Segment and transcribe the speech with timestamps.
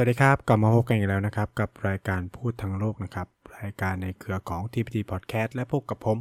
[0.00, 3.28] สวัสดีครับ กลับมาพบกันอีกแล้วนะครับ กับรายการพูดทั้งโลกนะครับ
[3.58, 6.18] รายการในเครือของ TPT Podcast และพบกับผม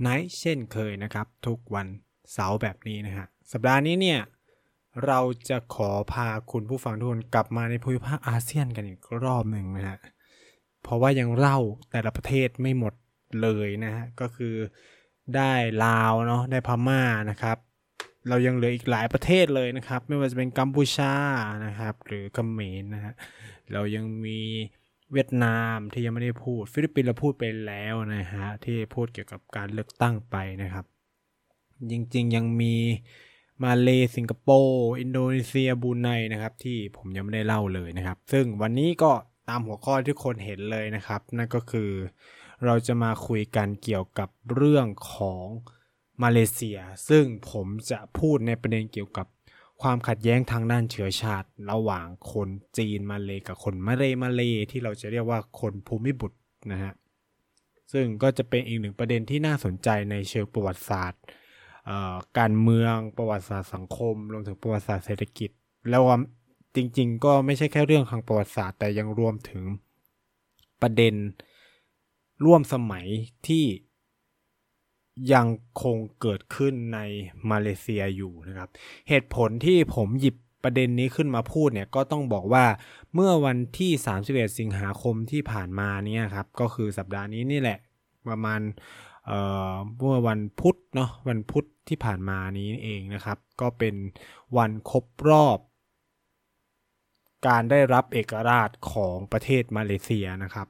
[0.00, 1.86] ไนท์เช่นเคยนะครับ ทุกวัน
[2.32, 4.20] เสาร์แบบนี้นะฮะสัปดาห์นี้เนี่ย
[5.06, 9.98] เราจะขอพาคุณผู้ฟังทุกคนกลับมาในภูมิภาคอาเซียนกันอีกรอบหนึ่งนะฮะ
[10.82, 11.58] เพราะว่ายังเล่า
[11.90, 12.94] แต่ละประเทศไม่หมด
[13.42, 14.54] เลยนะฮะก็คือ
[15.36, 15.52] ได้
[15.84, 17.58] ลาวเนาะได้พม่านะครับ
[18.28, 21.14] เรายังเหลืออีกหลายประเทศเลยนะครับ ไม่ว่าจะเป็นกัมพูชา
[21.66, 23.14] นะครับ หรือเขมรนะฮะ
[23.72, 24.40] เรายังมี
[25.12, 30.84] เวียดนามที่ยังไม่ได้พูด ฟิลิปปินส์เราพูดไปแล้วนะฮะที่พูดเกี่ยวกับการเลือกตั้งไปนะครับ
[31.90, 32.74] จริงๆยังมี
[33.62, 39.12] มาเลสิงคโปร์อินโดนีเซียบรูไนนะครับ ที่ผมยังไม่ได้เล่าเลยนะครับ ซึ่งวันนี้ก็
[39.48, 41.90] ตามหัวข้อที่คุณเห็นเลยนะครับ นั่นก็คือ
[42.64, 45.44] เราจะมาคุยกันเกี่ยวกับเรื่องของ
[46.22, 49.26] มาเลเซีย ซึ่งผมจะพูดในประเด็นเกี่ยวกับ
[49.82, 52.48] ความขัดแย้งทางด้านเชื้อชาติ ระหว่างคน
[52.78, 56.38] จีนมาเลกับคนมาเลมาเลที่เราจะเรียกว่าคนภูมิบุตร
[56.72, 56.92] นะฮะ
[57.92, 61.22] ซึ่งก็จะเป็นอีกหนึ่งประเด็นที่น่าสนใจในเชิงประวัติศาสตร์
[62.38, 65.50] การเมืองประวัติศาสตร์สังคมรวมถึงประวัติศาสตร์เศรษฐกิจ
[65.90, 66.02] แล้ว
[66.76, 69.62] จริง ๆ ก็ไม่ใช่แค่เรื่องทางประวัติศาสตร์ แต่ยังรวมถึง
[70.82, 71.14] ประเด็น
[72.44, 73.06] ร่วมสมัย
[73.48, 73.64] ที่
[75.32, 75.46] ยัง
[75.82, 77.00] คงเกิดขึ้นใน
[77.50, 78.68] มาเลเซียอยู่นะครับ
[79.08, 82.64] เหตุผลที่ผมหยิบประเด็นนี้ขึ้นมาพูดเนี่ยก็ต้องบอกว่า
[83.14, 83.90] เมื่อวันที่
[84.24, 87.78] 31 สิงหาคมที่ผ่านมาเนี่ยครับก็คือสัปดาห์นี้นี่แหละ
[88.28, 88.60] ประมาณ
[89.98, 93.94] เมื่อวันพุธเนาะวันพุธที่ผ่านมานี้เองนะครับ ก็เป็น
[94.56, 95.58] วันครบรอบ
[97.46, 100.68] การได้รับเอกราชของประเทศมาเลเซียนะครับ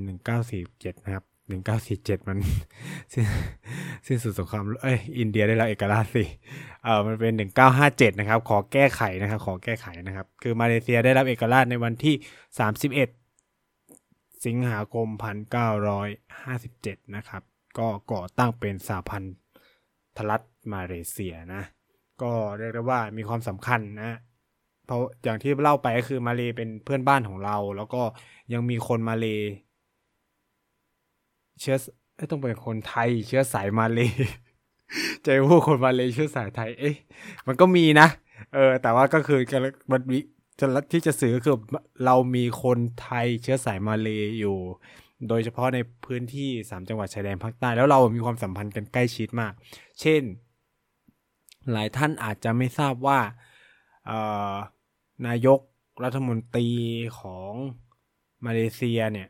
[0.50, 1.24] 1947 นะครับ
[1.58, 2.38] 1947มัน
[4.06, 6.24] สิ้นสุดสงครามเอ้ยอินเดียได้รับเอกราชสิ
[6.84, 7.32] เออมันเป็น
[7.76, 12.14] 1957นะครับ ขอแก้ไขนะครับ ขอแก้ไขนะครับ คือมาเลเซียได้รับเอกราชในวันที่
[12.48, 13.08] 31สิบเอ็ด
[14.46, 15.08] สิงหาคม
[16.30, 17.42] 1957นะครับ
[17.78, 19.22] ก็ก่อตั้งเป็นสาพัน
[20.16, 21.62] ธรัฐมาเลเซียนะ
[22.22, 24.18] ก็เรียกได้ว่ามีความสำคัญนะ
[24.86, 28.02] เพราะอย่างที่เล่าไปก็คือมาเลเป็นเพื่อนบ้านของเรา แล้วก็
[28.52, 29.26] ยังมีคนมาเล
[31.60, 31.76] เชื้อ
[32.30, 34.00] ต้องเป็นคนไทย เชื้อสายมาเล
[35.22, 36.96] ใจพูดคนมาเลเชื้อสายไทย เอ๊ะ
[37.46, 38.08] มันก็มีนะ
[38.54, 39.40] เออ แต่ว่าก็คือ
[39.92, 40.18] มันมี
[40.92, 41.56] ที่จะสื่อคือ
[42.04, 44.56] เรามีคนไทยเชื้อสายมาเลยอยู่
[45.28, 49.52] โดยเฉพาะในพื้นที่สามจังหวัดชายแดนภาคใต้แล้วเรามีความสัมพันธ์กันใกล้ชิดมาก
[50.00, 50.22] เช่น
[51.72, 53.18] หลายท่านอาจจะไม่ทราบว่า
[55.26, 55.60] นายก
[56.04, 56.68] รัฐมนตรี
[57.18, 57.52] ของ
[58.46, 59.28] มาเลเซียเนี่ย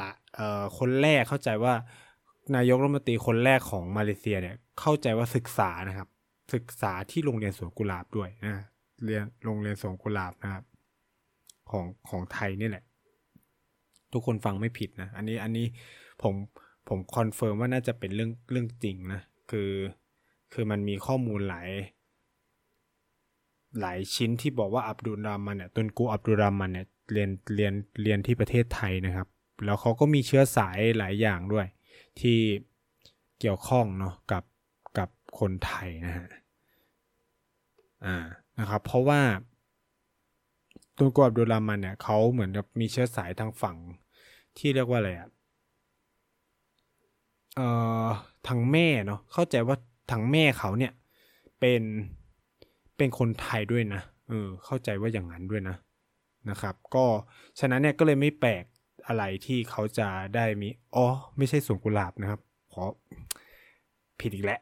[0.00, 1.74] ละเอ่อคนแรกเข้าใจว่า
[2.56, 6.08] นายกรัฐมนตรีคนแรกของมาเลเซียเนี่ยเข้าใจว่าศึกษานะครับ
[6.54, 8.64] ศึกษาที่โรงเรียนสวนกุหลาบด้วยนะ
[9.04, 10.64] เรียนโรงเรียนสวนกุหลาบนะครับ
[11.70, 12.84] ของของไทยนี่แหละ
[14.12, 15.66] ทุกคนฟังไม่ผิดนะ อันนี้อันนี้
[16.22, 16.34] ผม
[16.88, 19.20] ผม confirm ว่าน่าจะเป็นเรื่องเรื่องจริงนะ
[19.50, 19.70] คือ
[20.52, 21.70] คือมันมีข้อมูลหลาย
[23.80, 27.72] หลายชิ้นที่บอกว่าอับดุลรามันเนี่ยตุนกูอับดุลรามันเนี่ยเรียนเรียน
[28.02, 29.26] เรียนที่ประเทศไทยนะครับ
[29.64, 31.66] แล้วเขาก็มีเชื้อสายหลายอย่างด้วย
[32.20, 32.38] ที่
[33.40, 34.44] เกี่ยวข้องเนาะกับ
[34.98, 35.08] กับ
[35.38, 36.28] คนไทยนะฮะ
[38.06, 38.16] อ่า
[38.58, 39.20] นะครับเพราะว่า
[40.96, 43.76] ตุนกอับดุลรามันเนี่ยเขาเหมือนกับมีเชื้อสายทางฝั่ง
[44.58, 45.28] ที่เรียกว่าอะไรอะ
[47.56, 47.68] เอ่
[48.04, 48.06] อ
[48.48, 49.76] ทางแม่เนาะเข้าใจว่า
[50.10, 50.92] ทางแม่เขาเนี่ย
[51.60, 51.82] เป็น
[52.96, 55.76] เป็นคนไทยด้วยนะเออเข้าใจว่าอย่างนั้นด้วยนะ
[56.50, 57.04] นะครับ ก็
[57.58, 58.64] ฉะนั้นเนี่ยก็เลยไม่แปลก
[59.06, 61.06] อะไรที่เขาจะได้มีอ๋อ
[61.36, 62.40] ไม่ใช่สวนกุหลาบนะครับ
[62.72, 62.82] ขอ
[64.20, 64.60] ผิดอีกแล้ว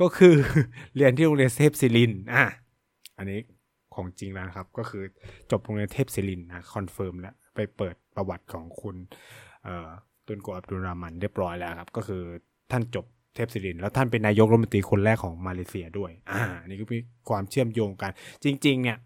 [0.00, 0.34] ก็คือ
[0.96, 2.44] เรียนที่โรงเรียนเทพศิรินทร์อะ
[3.18, 3.40] อันนี้
[3.94, 5.02] ของจริงแล้วครับ ก็คือ
[5.50, 8.96] จบโรงเรียนเทพศิรินทร์นะ confirm แล้วไปเปิดประวัติของคุณ
[10.26, 12.22] ตุนโกอับดุลรามันเรียบร้อยแล้วครับ ก็คือ
[12.70, 16.98] ท่านจบเทพศิรินแล้วท่านเป็นนายกรัฐมนตรีคนแรกของมาเลเซียด้วย อ่า นี่ก็มี
[17.28, 18.10] ความเชื่อมโยงกัน
[18.44, 18.98] จริง ๆ เนี่ย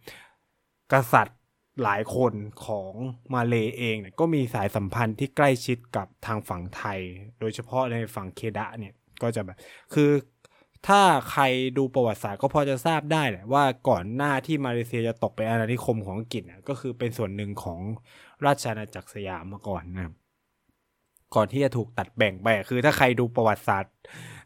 [0.93, 1.39] กษัตริย์
[1.82, 2.32] หลายคน
[2.66, 2.92] ของ
[3.34, 7.00] มาเลเองเนี่ยก็มีสายสัมพันธ์ที่ใกล้ชิดกับทางฝั่งไทย
[7.40, 9.56] โดยเฉพาะในฝั่งเคดะเนี่ยก็จะแบบ
[9.94, 10.10] คือ
[10.88, 11.42] ถ้าใคร
[11.78, 17.80] ดูประวัติศาสตร์ก็พอจะทราบได้แหละว่าก่อนหน้าที่มาเลเซียจะตกเป็นอาณานิคมของอังกฤษก็คือเป็นส่วนหนึ่งของ
[18.46, 20.14] ราชอาณาจักรสยามมาก่อนนะครับ
[21.34, 23.94] ก่อนที่จะถูกตัดแบ่งไปคือถ้าใครดูประวัติศาสตร์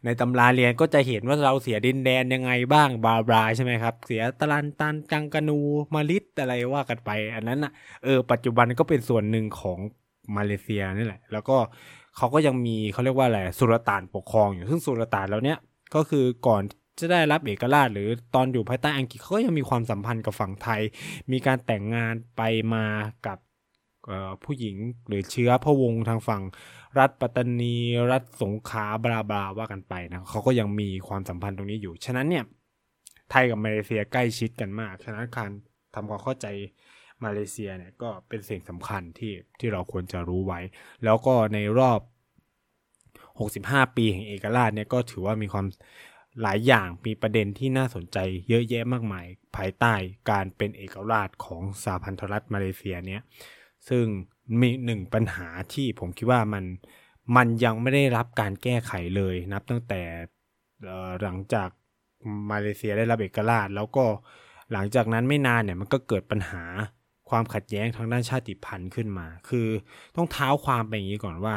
[0.06, 5.58] ในตำราเรียนก็จะเห็นว่าเราเสียดินแดนยังไงบ้างบาบราใช่ไหมครับ เสียตะลันตันจังกานู
[5.94, 7.72] มาลิตอะไรว่ากันไป อันนั้นอะ
[8.04, 9.78] เออปัจจุบันก็เป็นส่วนหนึ่งของ
[10.36, 11.56] มาเลเซียนี่แหละ แล้วก็
[12.16, 15.58] เขาก็ยังมีเขาเรียกว่าอะไรสุลต่านปกครองอยู่ซึ่งสุลต่านแล้วเนี้ย
[15.94, 16.62] ก็คือก่อน
[16.98, 20.82] จะได้รับเอกราช หรือตอนอยู่ภายใต้อังกฤษเขาก็ยังมีความสัมพันธ์กับฝั่งไทย
[21.32, 22.42] มีการแต่งงานไป
[22.74, 22.84] มา
[23.26, 23.38] กับ
[24.44, 24.76] ผู้หญิง
[25.08, 26.42] หรือเชื้อพระวงศ์ทางฝั่ง
[26.98, 27.76] รัฐปัตตานี
[28.12, 32.44] รัฐสงขลาบลาบลาว่ากันไปนะเขาก็ยังมีความสัมพันธ์ตรงนี้อยู่ ฉะนั้นเนี่ย
[33.30, 35.50] ไทยกับมาเลเซียใกล้ชิดกันมาก ฉะนั้นการ
[35.94, 36.46] ทำความเข้าใจ
[37.24, 40.60] มาเลเซียเนี่ยก็เป็นสิ่งสำคัญที่ที่เราควรจะรู้ไว้
[41.04, 42.00] แล้วก็ในรอบ
[43.38, 45.66] 65 ปีแห่งเอกราชเนี่ยก็ถือว่ามีความ
[46.42, 49.26] หลายอย่างมีประเด็นที่น่าสนใจเยอะแยะมากมาย
[49.56, 49.94] ภายใต้
[50.30, 53.22] การเป็นเอกราชของสหพันธรัฐมาเลเซียเนี่ย
[53.88, 54.04] ซึ่ง
[54.60, 56.64] มีหนึ่งปัญหาที่ผมคิดว่ามัน
[57.36, 60.02] มันยังไม่ได้รับการแก้ไขเลยนับตั้งแต่
[61.22, 61.68] หลังจาก
[62.50, 64.04] มาเลเซียได้รับเอกราช แล้วก็
[64.72, 66.64] หลังจากนั้นไม่นานเนี่ยมันก็เกิดปัญหา
[67.28, 69.66] ความขัดแย้งทางด้านชาติพันธุ์ขึ้นมา คือ
[70.16, 71.56] ต้องเท้าความไปอย่างนี้ก่อนว่า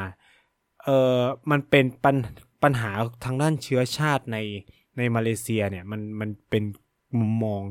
[0.83, 1.19] เออ
[1.51, 2.15] มันเป็นปัญ
[2.63, 2.91] ปัญหา
[3.25, 4.37] ทางด้านเชื้อชาติใน
[4.97, 6.63] ในมาเลเซียเนี่ยมันมันเป็น
[7.19, 7.61] มุมมอง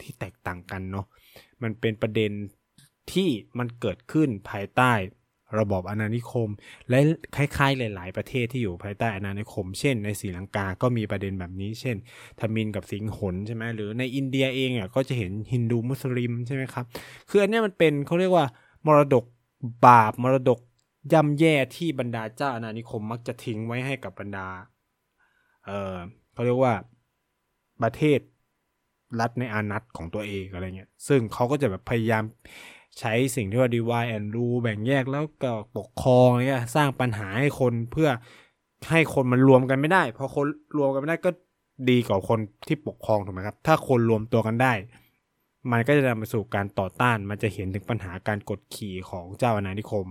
[0.00, 1.06] ที่แตกต่างกันเนาะ
[1.62, 2.32] มันเป็นประเด็น
[3.12, 4.92] ที่มันเกิดขึ้นภายใต้
[5.58, 6.48] ระบอบอาณานิคม
[6.88, 6.98] และ
[7.36, 11.96] คล้ายๆ หลาย ๆ ประเทศที่อยู่ภายใต้อาณานิคม เช่น ในศรีลังกาก็มีประเด็นแบบนี้ เช่น
[12.40, 16.84] ทมินกับสิงหนใช่ไหมหรือในอินเดียเองอะก็จะเห็นฮินดูมุสลิมใช่ไหมครับ
[17.28, 18.46] คืออันนี้มันเป็นเขาเรียกว่า
[18.86, 19.24] มรดก
[19.86, 20.60] บาปมรดก
[21.12, 24.48] ย่ำแย่ที่บรรดาเจ้าอาณานิคมมักจะทิ้งไว้ให้กับบรรดา
[25.66, 25.96] เออ
[26.32, 26.74] เขาเรียกว่า
[27.82, 28.20] ประเทศ
[29.20, 32.24] รัฐในอานัตของตัวเองอะไรเงี้ย ซึ่งเขาก็จะแบบพยายาม
[33.00, 38.08] ใช้สิ่งที่ว่า divide and rule แบ่งแยกแล้วก็ปกครองเนี่ยสร้างปัญหาให้คนเพื่อ
[38.90, 40.46] ให้คนมันรวมกันไม่ได้พอคน
[40.78, 41.30] รวมกันไม่ได้ก็
[41.90, 44.72] ดีกว่าคนที่ปกครองถูกไหมครับ ถ้าคนรวมตัวกันได้
[45.72, 50.06] มันก็จะนำไปสู่การต่อต้าน มันจะเห็นถึงปัญหาการกดขี่ของเจ้าอาณานิคม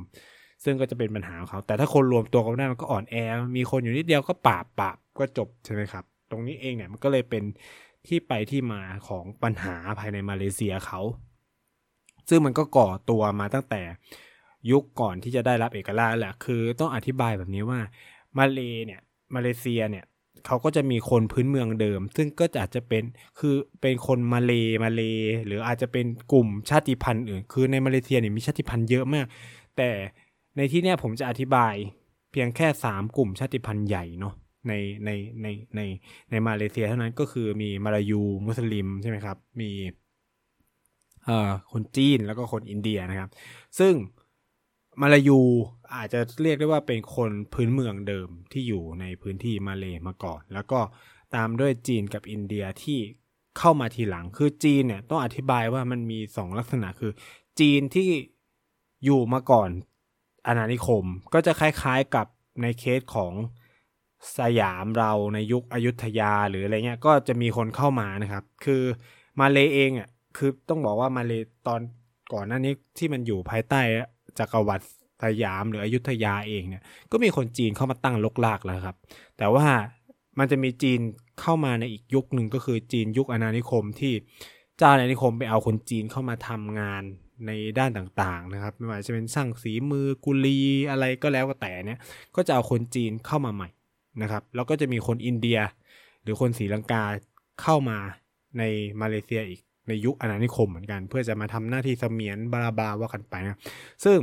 [0.63, 3.15] ซึ่งก็จะเป็นปัญหาของเขา แต่ถ้าคนรวมตัวกันได้มันก็อ่อนแอ
[3.57, 7.43] มีคนอยู่นิดเดียวก็ปราบปราบก็จบใช่ไหมครับ ตรงนี้เองเนี่ยมันก็เลยเป็น
[8.07, 10.99] ที่ไปที่มาของปัญหาภายในมาเลเซียเขา
[12.29, 13.81] ซึ่งมันก็ก่อตัวมาตั้งแต่
[14.71, 17.79] ยุคก่อนที่จะได้รับเอกราชแหละคือต้องอธิบายแบบนี้ว่า
[18.37, 19.01] มาเลเนี่ย
[19.35, 20.05] มาเลเซียเนี่ย
[20.45, 23.03] เขาก็จะมีคนพื้นเมืองเดิม ซึ่งก็อาจจะเป็น
[23.39, 24.51] คือเป็นคนมาเล
[24.83, 25.01] มาเล
[25.45, 29.25] หรืออาจจะเป็นกลุ่มชาติพันธุ์อื่น คือในมาเลเซียเนี่ยมีชาติพันธุ์เยอะมาก
[29.77, 29.89] แต่
[30.57, 31.75] ในที่นี้ผมจะอธิบาย
[32.31, 34.33] เพียงแค่ 3 กลุ่มชาติพันธุ์ใหญ่เนาะ
[34.67, 34.73] ใน
[35.05, 35.09] ใน
[35.41, 35.81] ในใน
[36.31, 39.71] ในมาเลเซียเท่านั้นก็คือมีมาลายูมุสลิมใช่ไหมครับ มี
[41.71, 43.29] คนจีนแล้วก็คนอินเดียนะครับ
[43.79, 43.93] ซึ่ง
[45.01, 45.39] มาลายู
[45.95, 50.79] อาจจะเรียกได้ว่าเป็นคนพื้นเมืองเดิมที่อยู่ในพื้นที่มาเลมาก่อน แล้วก็
[51.35, 52.99] ตามด้วยจีนกับอินเดียที่
[53.57, 57.11] เข้ามาทีหลังคือจีนเนี่ยต้องอธิบายว่ามันมีสองลักษณะคือ
[57.59, 58.09] จีนที่
[59.03, 59.69] อยู่มาก่อน
[60.47, 62.27] อาณานิคมก็จะคล้ายๆกับ
[62.61, 63.33] ในเคสของ
[64.37, 68.83] สยามเราในยุคอยุธยาหรืออะไรเงี้ยก็จะมีคนเข้ามานะครับ คือ
[69.39, 71.81] มาเลเองอะ คือต้องบอกว่ามาเลยตอน
[72.33, 73.81] ก่อนหน้านี้ที่มันอยู่ภายใต้
[74.39, 74.85] จักรวรรดิ
[75.23, 78.95] สยามหรืออยุธยาเองเนี่ย ก็มีคนจีนเข้ามาตั้งลกลากแล้วครับ
[79.37, 79.65] แต่ว่า
[80.39, 80.99] มันจะมีจีน
[81.41, 84.13] เข้ามาในอีกยุคหนึ่งก็คือจีนยุคอาณานิคมที่
[84.77, 87.03] เจ้าอาณานิคมไปเอาคนจีนเข้ามาทำงาน
[87.45, 91.99] ในด้านต่างๆนะครับ ไม่ว่าจะเป็นสร้างสีมือกุลีอะไรก็แล้วแต่เนี่ย
[92.35, 93.69] ก็จะเอาคนจีนเข้ามาใหม่
[94.21, 95.59] นะครับ แล้วก็จะมีคนอินเดีย
[96.23, 97.03] หรือคนศรีลังกา
[97.61, 97.97] เข้ามา
[98.57, 98.63] ใน
[99.01, 103.59] มาเลเซียอีก ในยุคอาณานิคมเหมือนกัน เพื่อจะมาทำหน้าที่เสมียนบาราบาว่ากันไปนะ
[104.05, 104.17] ซึ่ง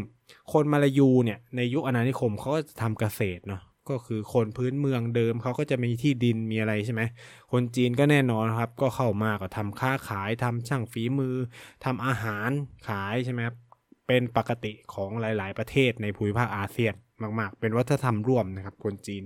[0.52, 7.02] คนมาลายูเนี่ยในยุคอาณานิคมเขาก็จะทำเกษตรเนาะก็คือคนพื้นเมืองเดิมเขาก็จะมีที่ดินมีอะไรใช่ไหม
[7.52, 11.36] คนจีนก็แน่นอนครับ ก็เข้ามาก็ทำค้าขายทำช่างฝีมือ
[11.84, 12.50] ทำอาหาร
[12.88, 13.56] ขายใช่ไหมครับ
[14.06, 16.94] เป็นปกติของหลาย ๆ ประเทศในภูมิภาคอาเซียน
[17.40, 19.24] มาก ๆ เป็นวัฒนธรรมร่วมนะครับ คนจีน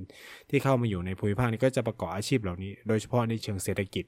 [0.51, 4.05] ที่เข้ามาอยู่ในภูมิภาคนี้ก็จะประกอบอาชีพเหล่านี้ โดยเฉพาะในเชิงเศรษฐกิจ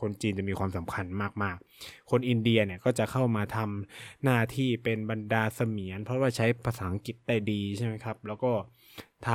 [0.00, 1.06] คนจีนจะมีความสำคัญ
[1.42, 8.52] มากๆ คนอินเดียเนี่ยก็จะเข้ามาทำหน้าที่เป็นบรรดาเสมียน เพราะว่าใช้ภาษาอังกฤษได้ดีใช่ไหมครับ แล้วก็
[9.28, 9.30] ท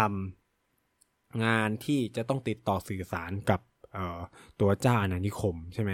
[1.45, 3.59] งานที่จะต้องติดต่อสื่อสารกับ
[4.59, 5.91] ตัวเจ้าอาณานิคมใช่ไหม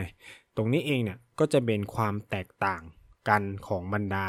[0.56, 2.82] ตรงนี้เองเนี่ยก็จะเป็นความแตกต่าง
[3.30, 4.28] กันของบรรดา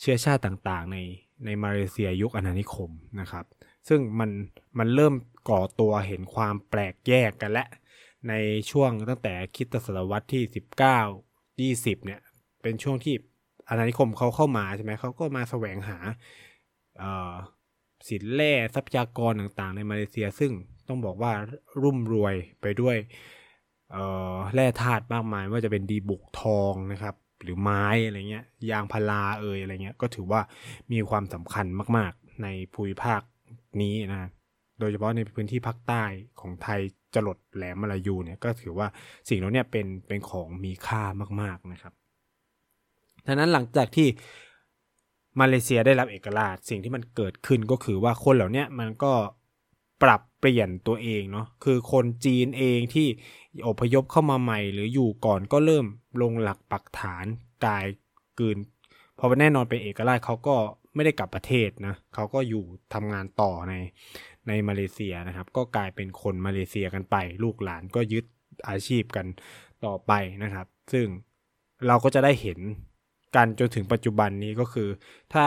[0.00, 0.98] เชื้อชาติต่างๆ ใน
[1.44, 3.44] ในมาเลเซียยุคอาณานิคมนะครับ
[3.88, 4.30] ซึ่งมัน
[4.78, 5.14] มันเริ่ม
[5.50, 7.66] ก่อตัวเห็นความแปลกแยกกันและ
[8.28, 8.34] ใน
[8.70, 10.42] ช่วงตั้งแต่คิดศตวรรษที่
[11.66, 12.20] 19 20 เนี่ย
[12.62, 13.14] เป็นช่วงที่
[13.68, 15.98] อาณานิคมเขาเข้ามาใช่ไหมเขาก็มาแสวงหา
[18.08, 20.52] สินแร่ทรัพยากรต่างๆ ในมาเลเซีย ซึ่ง
[20.88, 21.32] ต้องบอกว่า
[21.82, 22.96] รุ่มรวยไปด้วย
[24.54, 30.40] แร่ธาตุมากมายว่าจะเป็นดีบุกทองนะครับ หรือไม้อะไรเงี้ยยางพาราเอยอะไรเงี้ยก็ถือว่า
[30.92, 31.66] มีความสำคัญ
[31.96, 33.20] มาก ๆ ในภูมิภาค
[33.82, 34.30] นี้นะ
[34.78, 36.04] โดยเฉพาะในพื้นที่ภาคใต้
[36.40, 36.80] ของไทย
[37.14, 38.86] จรดแหลมมาลายูเนี่ยก็ถือว่า
[39.28, 41.02] สิ่งเหล่านี้เป็นเป็นของมีค่า
[41.40, 41.92] มากๆนะครับ
[43.26, 44.08] ดังนั้นหลังจากที่
[45.40, 49.12] มาเลเซียได้รับเอกราชสิ่งที่มันเกิดขึ้นก็คือว่าคนเหล่านี้มันก็
[50.02, 53.06] ปรับเปลี่ยนตัวเองเนาะคือคนจีนเองที่
[53.66, 55.86] อพยพเข้ามาใหม่หรืออยู่ก่อนก็เริ่ม
[56.22, 57.26] ลงหลักปักฐาน
[57.64, 57.86] กาย
[58.38, 58.58] กืน
[59.18, 60.56] พอแน่นอนเป็นเอกราชเขาก็
[60.94, 62.64] ไม่ได้กลับประเทศนะเขาก็อยู่
[62.94, 63.74] ทำงานต่อใน
[64.48, 68.24] ในมาเลเซียนะครับ ก็กลายเป็นคนมาเลเซียกันไป ลูกหลานก็ยึด
[68.68, 69.26] อาชีพกัน
[69.84, 70.12] ต่อไป
[70.42, 71.06] นะครับ ซึ่ง
[71.86, 72.58] เราก็จะได้เห็น
[73.36, 74.88] กันจนถึงปัจจุบันนี้ก็คือ
[75.32, 75.44] ถ้า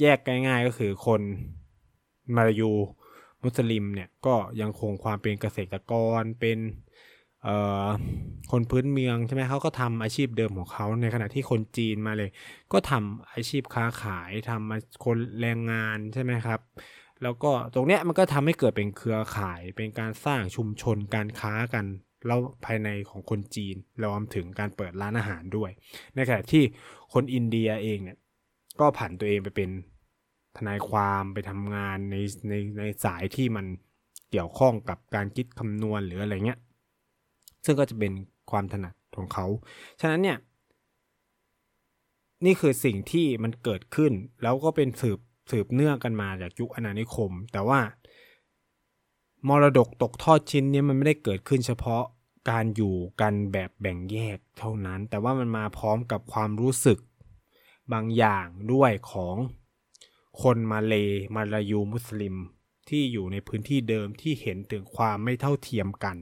[0.00, 1.20] แยกง่ายๆก็คือคน
[2.36, 2.70] มาลายู
[3.42, 6.58] มุสลิมเนี่ยก็ยังคงความเป็นเกษตรกรเป็น
[8.50, 12.30] คนพื้นเมืองใช่ไหมเขาก็ทำอาชีพเดิมของเขาในขณะที่คนจีนมาเลย
[12.72, 16.60] ก็ทำอาชีพค้าขายทำคนแรงงานใช่ไหมครับ
[17.22, 21.86] แล้วก็ตรงเนี้ยมันก็ทำให้เกิดเป็นเครือข่าย เป็นการสร้างชุมชนการค้ากัน
[22.26, 25.70] แล้วภายในของคนจีนรวมถึงการเปิดร้านอาหารด้วย
[26.14, 26.64] ในขณะที่
[27.12, 28.18] คนอินเดียเองเนี่ย
[28.80, 29.70] ก็ผันตัวเองไปเป็น
[30.56, 32.16] ทนายความไปทำงานใน
[32.48, 33.66] ในในสายที่มัน
[34.30, 36.60] เกี่ยวข้องกับการคิดคำนวณหรืออะไรเงี้ย
[37.64, 38.12] ซึ่งก็จะเป็น
[38.50, 39.46] ความถนัดของเขา
[40.00, 40.38] ฉะนั้นเนี่ย
[42.44, 44.12] นี่คือสิ่งที่มันเกิดขึ้น
[44.42, 45.18] แล้วก็เป็นสืบ
[45.50, 47.80] สืบเนื่องกันมาจากยุคอาณานิคม แต่ว่า
[49.48, 52.02] มรดกตกทอดชิ้นนี้มันไม่ได้เกิดขึ้นเฉพาะ
[52.50, 56.98] การอยู่กันแบบแบ่งแยกเท่านั้น แต่ว่ามันมาพร้อมกับความรู้สึก
[57.92, 59.36] บางอย่างด้วยของ
[60.42, 60.94] คนมาเล
[61.34, 62.36] มาลายูมุสลิม
[62.88, 66.16] ที่อยู่ในพื้นที่เดิมที่เห็นถึงความไม่เท่าเทียมกัน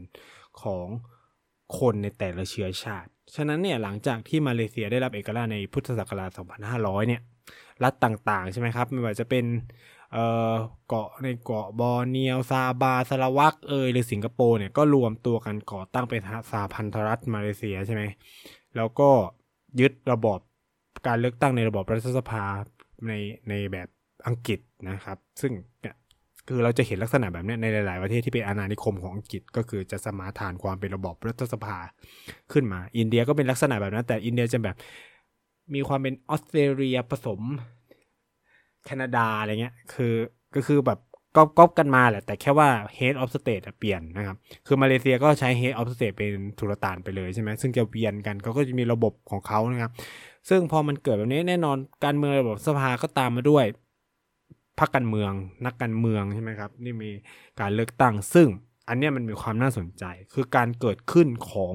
[0.63, 0.87] ของ
[1.79, 6.31] คนในแต่ละเชื้อชาติ ฉะนั้นเนี่ยหลังจากที่มาเลเซียได้รับเอกราชในพุทธศักราช
[6.71, 7.23] 2500 เนี่ย
[7.85, 9.45] รัฐต่างๆ ใช่ไหมครับ ไม่ว่าจะเป็น
[10.89, 16.21] เกาะในเกาะบอร์เนียวซาบาสลาวักเอยหรือสิงคโปร์เนี่ยก็รวมตัวกันก่อตั้งเป็น
[16.53, 18.03] สาพันธรัฐมาเลเซียใช่ไหม
[18.77, 19.11] แล้วก็
[19.81, 20.41] ยึดระบอบ
[21.07, 22.45] การเลือกตั้งในระบอบรัฐสภา
[23.07, 23.13] ใน
[23.49, 23.89] ในแบบ
[24.27, 24.59] อังกฤษ
[24.89, 25.97] นะครับ ซึ่งเนี่ย
[26.49, 31.77] คือเราจะเห็นลักษณะแบบนี้ในหลาย ๆ ประเทศที่เป็นอาณานิคมของอังกฤษก็คือจะสมาทานความเป็นระบอบรัฐสภา
[32.53, 34.77] ขึ้นมา อินเดียก็เป็นลักษณะแบบนั้นแต่อินเดียจะแบบ
[35.75, 37.41] มีความเป็นออสเตรเลียผสม
[38.85, 40.15] แคนาดาอะไรเงี้ย คือ
[40.55, 40.99] ก็คือแบบ
[41.37, 44.37] ก๊อปก๊อปกันมาแหละ แต่แค่ว่า head of state เปลี่ยนนะครับ
[44.67, 49.93] คือมาเลเซียก็ใช้ head of state เป็นทุรตานไปเลยใช่ไหมซึ่งจะเวียนกันเขาก็จะมีระบบของเขานะครับ
[50.49, 53.65] ซึ่งพอมันเกิดแบบนี้แน่นอนการเมืองระบบสภาก็ตามมาด้วย
[54.79, 55.33] พรรคการเมือง
[55.67, 57.11] นักการเมืองใช่ไหมครับ นี่มี
[57.61, 58.49] การเลือกตั้ง ซึ่ง
[58.89, 61.75] อันนี้มันมีความน่าสนใจ คือการเกิดขึ้นของ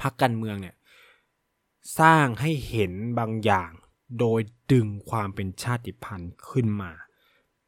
[0.00, 0.74] พรรคการเมืองเนี่ย
[1.98, 3.70] สร้างให้เห็นบางอย่าง
[4.20, 4.40] โดย
[4.72, 6.92] ดึงความเป็นชาติพันธุ์ขึ้นมา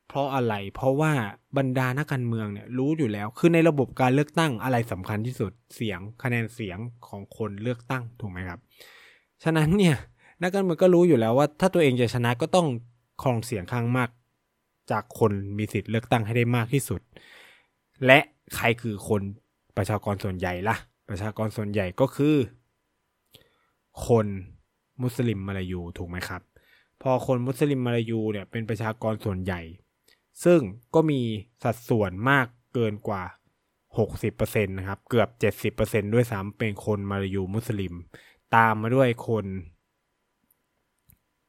[0.08, 1.12] เพราะอะไรเพราะว่า
[1.56, 8.58] บรรดานักการเมืองเนี่ยรู้อยู่แล้วคือในระบบการเลือกตั้งอะไรสำคัญที่สุดเสียงคะแนนเสียงของคนเลือกตั้งถูกไหมครับ
[9.44, 9.96] ฉะนั้นเนี่ย
[10.42, 12.68] นักการเมืองก็รู้อยู่แล้วว่า ถ้าตัวเองจะชนะก็ต้อง
[13.22, 14.10] ครองเสียงข้างมาก
[14.90, 17.00] จากคนมีสิทธิ์เลือกตั้งให้ได้มากที่สุด
[18.06, 18.18] และ
[18.56, 19.22] ใครคือคน
[19.76, 20.76] ประชากรส่วนใหญ่ละ่ะ
[21.10, 22.36] ประชากรส่วนใหญ่ก็คือ
[24.06, 24.26] คน
[25.02, 26.42] มุสลิมมาลายูถูกไหมครับ
[27.02, 29.60] พอคนมุสลิมมาลายูเนี่ยเป็นประชากรส่วนใหญ่
[30.44, 30.60] ซึ่ง
[30.94, 31.20] ก็มี
[31.62, 33.22] สัดส่วนมากเกินกว่า
[33.96, 35.28] 60%นะครับ เกือบ
[35.76, 37.94] 70%ด้วยซ้ำเป็นคนมาลายูมุสลิม
[38.56, 39.46] ตามมาด้วยคน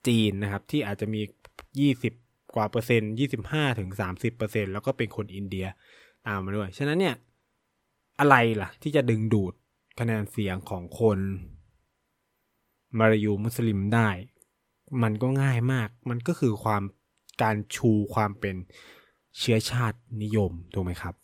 [0.07, 1.21] จีนนะครับ ที่อาจจะมี
[1.91, 3.12] 20 กว่าเปอร์เซ็นต์
[3.43, 5.65] 25ถึง30เปอร์เซ็นต์แล้วก็เป็นคนอินเดีย
[6.27, 7.15] ตามมาด้วย ฉะนั้นเนี่ย
[8.19, 9.53] อะไรล่ะ ที่จะดึงดูด
[10.00, 11.19] คะแนนเสียงของคน
[13.00, 14.09] มาลายูมุสลิมได้
[15.03, 16.83] มันก็ง่ายมาก มันก็คือความ
[17.41, 18.55] การชูความเป็น
[19.38, 21.15] เชื้อชาตินิยมถูกไหมครับ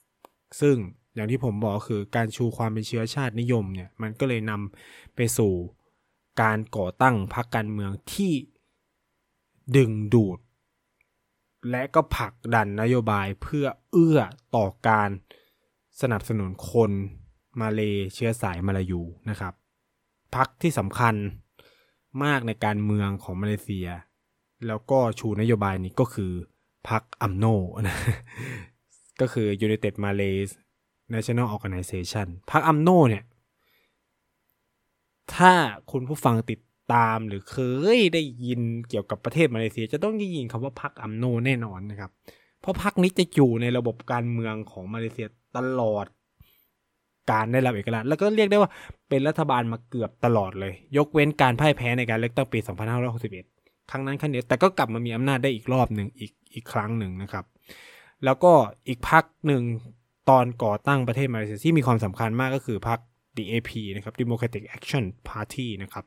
[0.61, 0.75] ซึ่ง
[1.15, 5.53] อย่างที่ผมบอกคือการชูความเป็นเชื้อชาตินิยมเนี่ยมันก็เลยนำไปสู่
[6.41, 8.33] การก่อตั้งพรรคการเมืองที่
[9.77, 10.39] ดึงดูด
[11.69, 14.19] และก็ผลักดันนโยบายเพื่อเอื้อ
[14.55, 15.09] ต่อการ
[16.01, 16.91] สนับสนุนคน
[17.61, 17.81] มาเล
[18.13, 19.53] เชื้อสายมาลายูนะครับ
[20.35, 21.15] พักที่สำคัญ
[22.23, 23.87] มากในการเมืองของมาเลเซีย
[24.67, 26.31] แล้วก็ชูนโยบายนี้ก็คือ
[26.89, 27.45] พักอัมโน
[27.89, 27.97] นะ
[29.21, 30.49] ก็คือ United Malays
[31.13, 33.23] National Organization พักอัมโนเนี่ย
[35.35, 35.51] ถ้า
[35.91, 36.59] คุณผู้ฟังติด
[36.93, 37.57] ตามหรือเค
[37.97, 42.11] ยได้ยินเกี่ยวกับประเทศมาเลเซีย จะต้องได้ยินคำว่าพักอัมโนแน่นอนนะครับ
[42.61, 46.05] เพราะพักนี้จะอยู่ในระบบการเมืองของมาเลเซียตลอด
[47.29, 48.69] การได้รับเอกราชแล้วก็เรียกได้ว่า
[49.09, 52.59] เป็นรัฐบาลมาเกือบตลอดเลย ยกเว้นการพ่ายแพ้ในการเลือกตั้งปี
[53.25, 57.45] 2561 ครั้งนั้นครั้งเดียวแต่ก็กลับมามีอำนาจได้อีกรอบหนึ่งอีกอีกครั้งหนึ่งนะครับ
[58.25, 58.51] แล้วก็
[58.87, 59.63] อีกพักหนึ่ง
[60.29, 62.99] ตอนก่อตั้งประเทศมาเลเซียที่มีความสำคัญมากก็คือพัก
[63.37, 66.05] DAP นะครับ Democratic Action Party นะครับ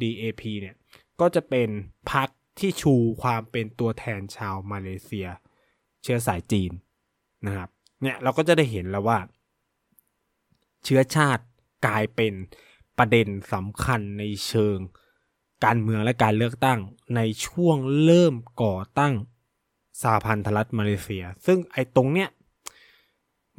[0.00, 0.74] DAP เนี่ย
[1.20, 1.68] ก็จะเป็น
[2.12, 5.26] พักที่ชูความเป็นตัวแทนชาวมาเลเซีย
[6.02, 6.72] เชื้อสายจีน
[7.46, 7.68] นะครับ
[8.02, 9.18] เนี่ยเราก็จะได้เห็นแล้วว่า
[10.84, 11.44] เชื้อชาติ
[11.86, 12.32] กลายเป็น
[12.98, 14.78] ประเด็นสำคัญในเชิง
[15.64, 16.78] การเมืองและการเลือกตั้ง
[17.16, 19.14] ในช่วงเริ่มก่อตั้ง
[20.02, 22.28] สหพันธรัฐมาเลเซีย ซึ่งไอ้ตรงเนี้ย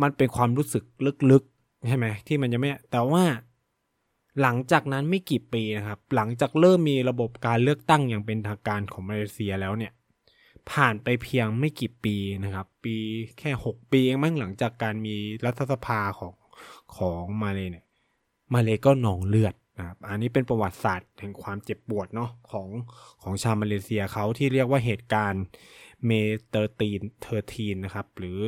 [0.01, 0.83] มันเป็นความรู้สึก
[1.31, 3.25] ลึกๆใช่ไหมที่มันยังไม่แต่ว่า
[4.41, 9.93] หลังจากนั้นไม่กี่ปีนะครับ หลังจากเริ่มมีระบบการเลือกตั้งอย่างเป็นทางการของมาเลเซียแล้วเนี่ย
[10.71, 12.95] ผ่านไปเพียงไม่กี่ปีนะครับ ปี
[13.39, 16.33] แค่ 6 ปีเองมั้งหลังจากการมีรัฐสภาของ
[16.97, 17.85] ของมาเลเนี่ย
[18.53, 22.67] มาเลก็หนองเลือดนะครับอันนี้เป็นประวัติศาสตร์แห่งความเจ็บปวดเนาะของ
[23.21, 25.43] ของชาวมาเลเซียเขาที่เรียกว่าเหตุการณ์
[26.05, 26.11] May
[26.47, 28.39] Thirteen Thirteen นะครับหรือ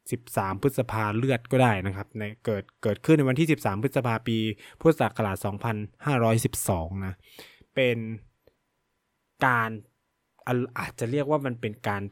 [0.00, 4.38] 13 พฤษภาเลือดก็ได้นะครับในเกิดเกิดขึ้นในวันที่ 13 พฤษภาปี
[4.80, 5.36] พุทธศักราช
[6.26, 7.14] 2512 นะ
[7.74, 7.98] เป็น
[9.46, 9.70] การ
[10.78, 12.02] อาจจะเรียกว่ามันเป็นการ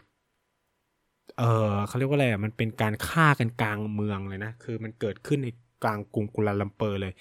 [1.38, 5.48] เออเขาเรียกว่าอะไรอะมันเป็นการฆ่ากันกลางเมืองเลยนะ คือมันเกิดขึ้นใน
[5.82, 7.12] กลางกรุงกุลาลัมเปอร์เลย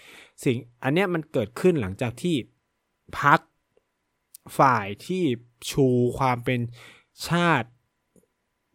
[0.44, 2.36] สิ่งอันเนี้ยมันเกิดขึ้นหลังจากที่
[3.20, 3.40] พัก
[4.58, 5.24] ฝ่ายที่
[5.72, 6.60] ชูความเป็น
[7.28, 7.70] ชาติ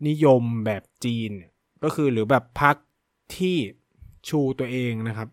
[0.08, 1.30] นิยมแบบจีน
[1.82, 2.76] ก็คือหรือแบบพัก
[3.36, 3.56] ที่
[4.28, 5.28] ชูตัวเองนะครับ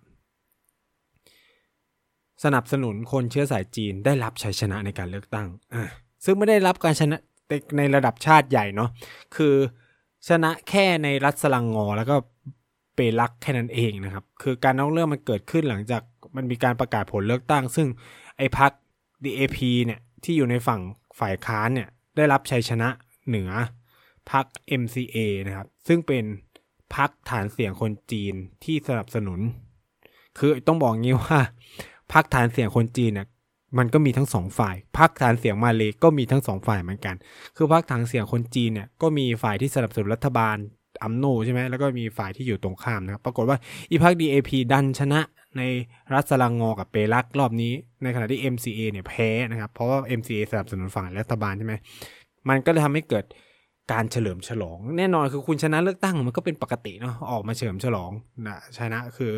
[2.43, 5.83] สนับสนุนคนเชื้อสายจีนได้รับชัยชนะในการเลือกตั้งอะ
[6.25, 7.17] ซึ่งไม่ได้รับการชนะ
[7.77, 8.89] ในระดับชาติใหญ่เนาะ
[9.35, 9.55] คือ
[10.27, 12.15] ชนะแค่ในรัฐสลังงอ แล้วก็
[12.95, 16.01] เปรักแค่นั้นเองนะครับ คือการนอกเรื่องมันเกิดขึ้นหลังจาก
[16.35, 17.87] มันมีการประกาศผลเลือกตั้ง ซึ่ง
[18.37, 18.71] ไอ้พัก
[19.23, 20.81] DAP เนี่ยที่อยู่ในฝั่ง
[21.19, 22.89] ฝ่ายค้านเนี่ยได้รับชัยชนะ
[23.27, 23.51] เหนือ
[24.31, 24.45] พัก
[24.81, 26.23] MCA นะครับ ซึ่งเป็น
[26.95, 28.33] พักฐานเสียงคนจีน
[28.63, 29.39] ที่สนับสนุน
[30.37, 31.39] คือต้องบอกงี้ว่า
[32.13, 33.27] พักฐานเสียงคนจีนเนี่ย
[33.77, 37.15] มันก็มีทั้งสองฝ่ายพรรคฐานเสียงมาเลยก็มีทั้งสองฝ่ายเหมือนกัน
[37.57, 40.57] คือพรรคฐานเสียงคนจีนเนี่ยก็มีฝ่ายที่สนับสนุนรัฐบาล
[41.03, 43.57] อัมโนใช่ไหมแล้วก็มีฝ่ายที่อยู่ตรงข้ามนะครับปรากฏว่า
[43.91, 45.21] อีพรรค DAP ดันชนะ
[45.57, 45.61] ใน
[46.13, 51.73] รัสลังงอกับเปรักรอบนี้ ในขณะที่ MCA เนี่ยแพ้นะครับ เพราะว่า MCA สนับสนุนฝั่งรัฐบาลใช่ไหม
[52.49, 53.25] มันก็เลยทำให้เกิด
[53.91, 58.11] การเฉลิมฉลอง แน่นอนคือคุณชนะเลือกตั้งมันก็เป็นปกติเนาะออกมาเฉลิมฉลอง
[58.47, 59.31] นะชนะคือ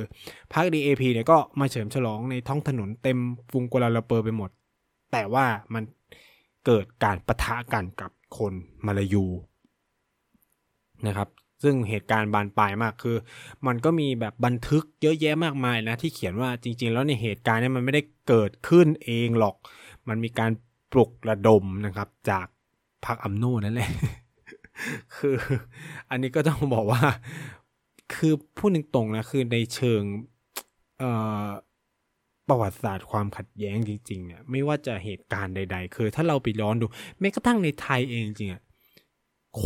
[0.53, 3.19] พรรค DAP เนี่ยก็มาเฉลิมฉลองในท้องถนนเต็ม
[3.53, 4.49] กรุงกัวลาลัมเปอร์ไปหมด
[5.11, 5.83] แต่ว่ามัน
[6.65, 8.53] เกิดการประทะกันกับคน
[8.85, 9.25] มาลายู
[11.07, 11.29] นะครับ
[11.63, 13.17] ซึ่งเหตุการณ์บานปลายมากคือ
[13.67, 19.55] มันก็มีแบบบันทึกเยอะแยะมากมายนะ ที่เขียนว่าจริง ๆ แล้วในเหตุการณ์นี้มันไม่ได้เกิดขึ้นเองหรอก
[20.07, 20.51] มันมีการ
[20.91, 22.47] ปลุกระดมนะครับ จาก
[23.05, 23.91] พรรคอัมโนนั่นแหละ
[25.17, 25.35] คือ
[26.09, 27.01] อันนี้ก็ต้องบอกว่า
[28.13, 30.01] คือพูดตรงๆนะ คือในเชิง
[32.47, 36.85] ประวัติศาสตร์ความขัดแย้งจริง ๆ เนี่ย ไม่ว่าจะเหตุการณ์ใด ๆ คือถ้าเราไปย้อนดู
[37.19, 38.63] แม้กระทั่งในไทยเองจริงๆอะ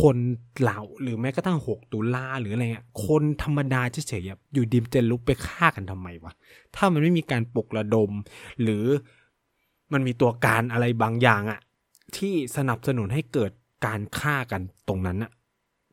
[0.00, 0.16] คน
[0.60, 6.32] เหล่าหรือแม้กระทั่งหกตุลาหรืออะไรเงี้ยคนธรรมดาเฉยๆอยู่ดิมจะลุกไปฆ่ากันทำไมวะ
[6.74, 8.10] ถ้ามันไม่มีการปลุกระดม
[8.62, 8.84] หรือ
[9.92, 11.60] มันมีตัวการอะไรบางอย่างอะ
[12.16, 13.52] ที่สนับสนุนให้เกิด
[13.86, 15.32] การฆ่ากันตรงนั้นอะ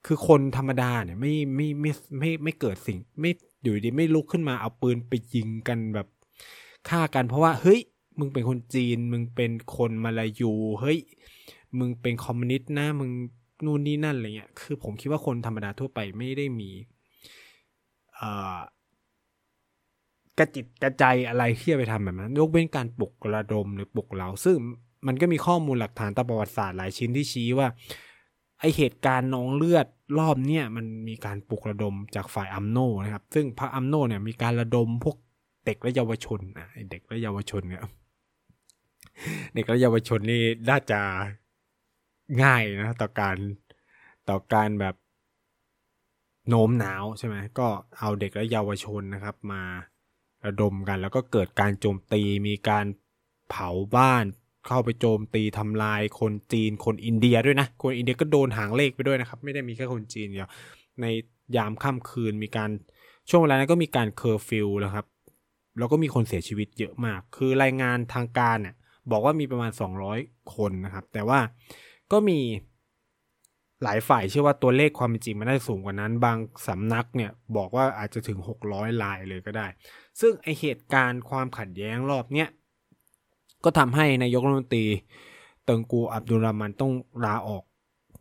[0.05, 6.07] คือคนธรรมดาเนี่ยไม่ไม่ไม่ไม่ไม่เกิดสิ่ง ไม่อยู่ดีไม่ลุกขึ้นมาเอาปืนไปยิงกันแบบ
[6.89, 7.79] ฆ่ากันเพราะว่า เฮ้ย
[8.19, 10.99] มึงเป็นคนจีน มึงเป็นคนมาลายูเฮ้ย
[11.79, 13.09] มึงเป็นคอมมิวนิสต์นะมึง
[13.65, 16.69] นู่นนี่นั่นอะไรเงี้ยคือผมคิดว่าคนธรรมดาทั่วไปไม่ได้มี
[20.37, 24.57] กระจิตกระใจอะไรที่จะไปทำแบบนั้นยกเว้นการปลุกระดมหรือปลุกเราซึ่ง
[25.07, 27.67] มันก็มีข้อมูลหลักฐานตามประวัติศาสตร์หลายชิ้นที่ชี้ว่า
[28.59, 29.87] ไอเหตุการณ์น้องเลือด
[30.19, 35.17] รอบเนี้ยมันมีการปลุกระดมจากฝ่ายอัมโนนะครับ ซึ่งพระอัมโนเนี่ยมีการระดมพวก
[35.65, 37.81] เด็กและเยาวชนอะเด็กและเยาวชนเนี่ย
[39.53, 40.99] เด็กและเยาวชนนี่น่าจะ
[42.43, 43.37] ง่ายนะต่อการ
[44.29, 44.95] ต่อการแบบ
[46.49, 47.67] โน้มน้าวใช่ไหมก็
[47.99, 49.63] เอาเด็กและเยาวชนนะครับ มา
[50.45, 52.85] ระดมกัน แล้วก็เกิดการโจมตีมีการ
[53.49, 54.25] เผาบ้าน
[54.67, 60.49] เข้าไปโจมตีทำลายคนจีนคนอินเดียด้วยนะ คนอินเดียก็โดนหางเลขไปด้วยนะครับ ไม่ได้มีแค่คนจีนเดียว
[61.01, 61.05] ใน
[61.57, 62.69] ยามค่ำคืนมีการ
[63.29, 65.05] ช่วงเวลานั้นก็มีการเคอร์ฟิวนะครับ
[65.77, 68.75] แล้วก็มีคนเสียชีวิตเยอะมาก คือรายงานทางการเนี่ย
[69.11, 69.71] บอกว่ามีประมาณ
[70.11, 71.39] 200 คนนะครับ แต่ว่า
[72.11, 72.39] ก็มี
[73.83, 79.67] หลายฝ่ายเชื่อว่าตัวเลขความจริงมันได้สูงกว่านั้น บางสำนักเนี่ยบอกว่าอาจจะถึง 600ลายเลยก็ได้
[80.19, 82.49] ซึ่งไอเหตุการณ์ความขัดแย้งรอบเนี้ย
[83.63, 84.85] ก็ทำให้นายกรัฐมนตรี
[85.65, 86.91] เติงกูอับดุลรามันต้อง
[87.25, 87.63] ลาออก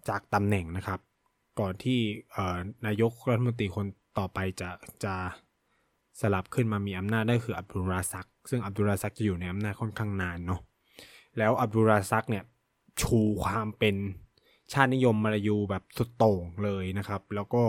[0.08, 1.00] จากตำแหน่งนะครับ
[1.60, 2.00] ก่อนที่
[2.86, 3.86] นายกรัฐมนตรีคน
[4.18, 4.70] ต่อไปจะ
[5.04, 5.14] จะ
[6.20, 10.60] สลับขึ้นมามีอำนาจได้คืออับดุลราซัก ซึ่งอับดุลราซักจะอยู่ในอำนาจค่อนข้างนานเนาะ
[11.38, 12.44] แล้วอับดุลราซักเนี่ย
[13.00, 13.96] ชูความเป็น
[14.72, 17.62] ชาตินิยมมาลายูแบบสุดโต่งเลยนะครับ แล้วก็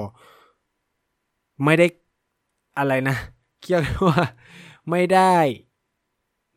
[1.63, 1.87] ไม่ได้
[2.77, 3.15] อะไรนะ
[3.65, 4.21] เรียกว่า
[4.89, 5.35] ไม่ได้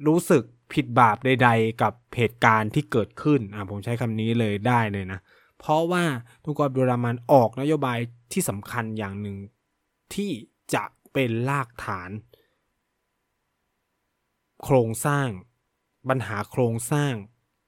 [0.06, 0.42] รู้สึก
[0.74, 5.20] ผิดบาปใด ๆ กับเหตุการณ์ที่เกิดขึ้นอ่าผมใช้คำนี้เลยได้เลยนะ
[5.58, 6.04] เพราะว่า
[6.44, 7.98] ทุกอับดุลรามันออกนโยบาย
[8.32, 9.36] ที่สำคัญอย่างหนึ่ง
[10.14, 10.30] ที่
[10.74, 12.10] จะเป็นรากฐาน
[14.62, 15.28] โครงสร้าง
[16.08, 17.12] ปัญหาโครงสร้าง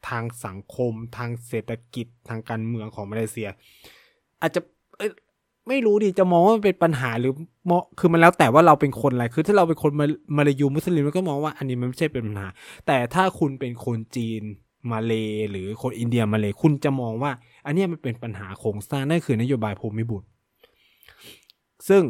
[0.09, 3.49] ทางสังคม ทางเศรษฐกิจทางการเมืองของมาเลเซีย
[4.41, 4.61] อาจจะ
[5.69, 7.33] ไม่รู้ดิจะมองว่ามันเป็นปัญหาหรือ
[7.71, 12.49] มอคือมันแล้วแต่ว่าเราเป็นคนอะไรคือถ้าเราเป็นคนมามาลายูมุสลิมก็มองว่าอันนี้มันไม่ใช่เป็นปัญหา
[12.87, 14.43] แต่ถ้าคุณเป็นคนจีน
[14.91, 15.13] มาเล
[15.51, 17.31] หรือคนอินเดียมาเลคุณจะมองว่า
[17.67, 20.29] อันนี้มันเป็นปัญหาโครงสร้างนั่นคือนโยบายภูมิบุตร
[21.89, 22.03] ซึ่ง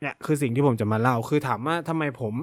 [0.00, 2.34] เนี่ยคือสิ่งที่ผมจะมาเล่าคือถามว่าทำไมผม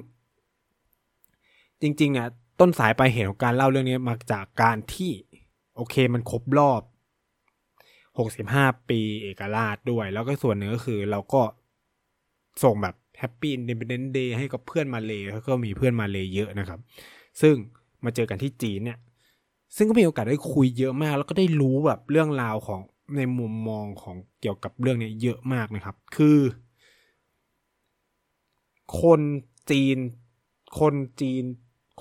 [1.82, 2.28] จริง ๆอะ
[2.60, 5.10] ต้นสายปลายเหตุของการเล่าเรื่องนี้มาจากการที่
[5.76, 6.80] โอเคมันครบรอบ
[8.26, 11.42] 65 ปีเอกราชด้วย แล้วก็ส่วนหนึ่งก็คือเราก็
[12.62, 16.80] ส่งแบบ Happy Independent Day ให้กับเพื่อนมาเลย์แล้วก็มีเพื่อนมาเลย์เยอะนะครับ
[17.40, 17.54] ซึ่ง
[18.04, 18.98] มาเจอกันที่จีนเนี่ย
[19.76, 22.80] ซึ่งก็มีโอกาสได้คุยเยอะมาก แล้วก็ได้รู้แบบเรื่องราวของ
[23.16, 26.38] ในมุมมองของเกี่ยวกับเรื่องนี้เยอะมากนะครับ คือ
[29.02, 29.20] คน
[29.70, 29.98] จีน
[30.80, 31.44] คนจีน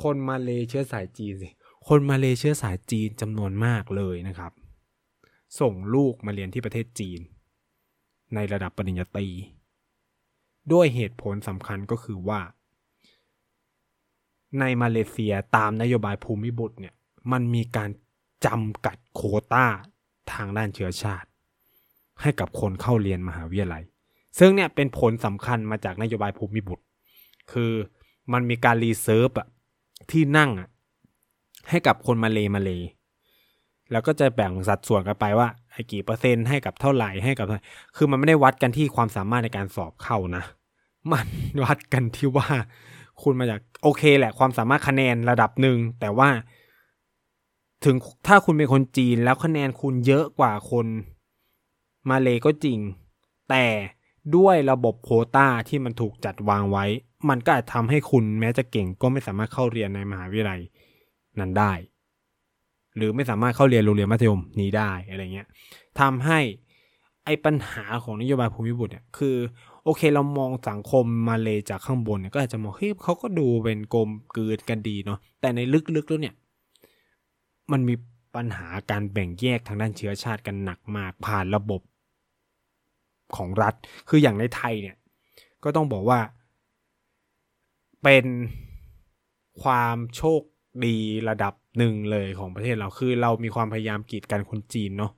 [0.03, 1.49] คนมาเลเชื้อสายจีนสิ
[1.87, 4.51] คนมาเลเชื้อสายจีนจำนวนมากเลยนะครับ
[5.59, 7.21] ส่งลูกมาเรียนที่ประเทศจีน
[8.35, 9.27] ในระดับปริญญาตรี
[10.73, 12.39] ด้วยเหตุผลสำคัญก็คือว่า
[14.59, 16.93] ในมาเลเซียตามนโยบายภูมิบุตรเนี่ย
[17.31, 17.89] มันมีการ
[18.45, 19.21] จำกัดโคว
[19.53, 19.65] ตา
[20.31, 21.29] ทางด้านเชื้อชาติ
[22.21, 23.83] ให้กับคนเข้าเรียนมหาวิทยาลัย
[24.39, 26.83] ซึ่งเนี่ยเป็นผลสำคัญมาจากนโยบายภูมิบุตร
[27.51, 27.71] คือ
[28.33, 29.47] มันมีการ reserve อะ
[30.11, 30.69] ที่นั่งอะ
[31.69, 32.81] ให้กับคนมาเลมาเลย์
[33.91, 37.47] แล้วก็จะแบ่งสัดส่วนกันไปว่าไอ้กี่เปอร์เซ็นต์ให้กับเท่าไหร่ให้กับ
[37.95, 40.43] คือมันไม่ได้วัดกันที่ความสามารถในการสอบเข้านะ
[41.11, 41.27] มัน
[41.65, 42.49] วัดกันที่ว่า
[43.23, 46.29] คุณมาจากโอเคแหละ ความสามารถคะแนนระดับหนึ่งแต่ว่า
[47.85, 47.95] ถึง
[48.27, 50.85] ถ้าคุณเป็นคนจีนแล้วคะแนนคุณเยอะกว่าคน
[52.09, 52.79] มาเลก็จริง
[53.49, 53.65] แต่
[54.35, 56.85] ด้วยระบบโคต้าที่มันถูกจัดวางไว้
[57.29, 60.61] มันก็อาจทำให้คุณแม้จะเก่งก็ไม่สามารถเข้าเรียนในมหาวิทยาลัย
[61.39, 61.73] นั้นได้
[62.97, 65.47] หรือไม่สามารถเข้าเรียนโรงเรียนมัธยมนี้ได้อะไรเงี้ย
[65.99, 66.39] ทำให้
[67.25, 69.35] ไอ้ปัญหาของนโยบายภูมิบุตรเนี่ยคือ
[69.83, 75.59] โอเคเรามองสังคมมาเลยจากข้างบนเนี่ยก็อาจจะมองเฮ้ยเขาก็ดูเป็นกลมกลืนกันดีเนาะแต่ใน
[75.95, 76.35] ลึกๆแล้วเนี่ย
[77.71, 77.95] มันมี
[78.35, 81.81] ปัญหาการแบ่งแยกทางด้านเชื้อชาติกันหนักมากผ่านระบบ
[83.35, 83.73] ของรัฐ
[84.09, 84.95] คืออย่างในไทยเนี่ย
[85.63, 86.19] ก็ต้องบอกว่า
[88.03, 88.25] เป็น
[89.61, 90.41] ความโชค
[90.85, 90.95] ดี
[91.29, 95.11] ระดับหนึ่งเลยของประเทศเราคือเรามีความพยายามกีดกันคนจีนเนาะ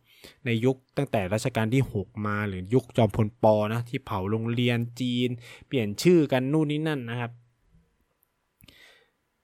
[0.45, 5.29] ในยุคตั้งแต่รัชกาลที่ 6 มาหรือยุคจอมพลปอนะที่เผาโรงเรียนจีน
[5.67, 7.31] เปลี่ยนชื่อกันนู่นนี่นั่นนะครับ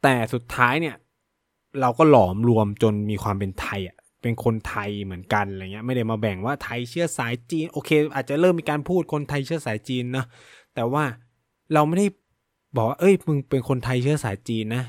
[0.04, 0.96] แต่สุดท้ายเนี่ย
[1.82, 10.26] เราก็หลอมรวมจนมีความเป็นไทยอะเป็นคนไทยเหมือนกันอะไรเงี้ยไม่ได้มาแบ่งว่าไทยเชื้อสายจีนโอเค อาจจะเริ่มมีการพูดคนไทยเชื้อสายจีนนะ
[10.76, 11.04] แต่ว่า
[11.74, 12.08] เราไม่ได้
[12.76, 14.84] บอกว่าเอ้ยมึงเป็นคนไทยเชื้อสายจีนนะ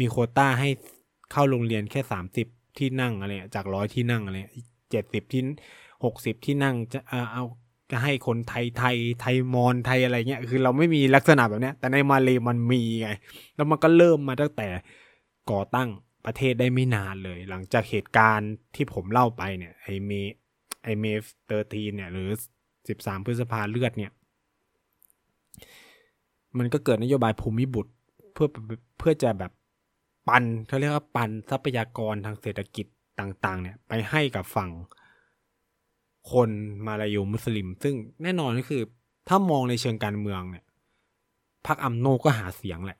[0.00, 0.68] มีโคต้าให้
[1.32, 2.46] เข้าโรงเรียนแค่สามสิบ
[2.78, 4.36] ที่นั่งอะไรจากร้อยที่นั่งอะไร
[4.90, 5.42] เจ็ดสิบที่
[6.04, 7.00] หกสิบที่นั่งจะ
[7.32, 7.44] เอา
[7.90, 13.08] จะให้คนไทยไทยไทยมอญไทยอะไรเงี้ยคือเราไม่มีลักษณะแบบนี้แต่ในมาเลมันมีไง
[13.56, 14.68] แล้วมันก็เริ่มมาตั้งแต่
[15.50, 15.88] ก่อตั้ง
[16.26, 20.10] ประเทศได้ไม่นานเลย หลังจากเหตุการณ์ที่ผมเล่าไปเนี่ยไอ May
[20.82, 22.28] ไอ May Thirteen เนี่ย หรือ
[22.88, 24.12] สิบสามพฤษภาเลือดเนี่ย
[26.58, 27.92] มันก็เกิดนโยบายภูมิบุตร
[28.32, 28.48] เพื่อ
[28.98, 29.52] เพื่อจะแบบ
[30.28, 32.86] ปันเขาเรียกว่าปันทรัพยากรทางเศรษฐกิจ
[33.20, 34.70] ต่างๆ เนี่ย ไปให้กับฝั่ง
[36.32, 36.50] คน
[36.86, 38.82] มาลายูมุสลิม ซึ่งแน่นอนก็คือ
[39.28, 40.64] ถ้ามองในเชิงการเมืองเนี่ย
[41.66, 42.98] พรรคอัมโนก็หาเสียงแหละ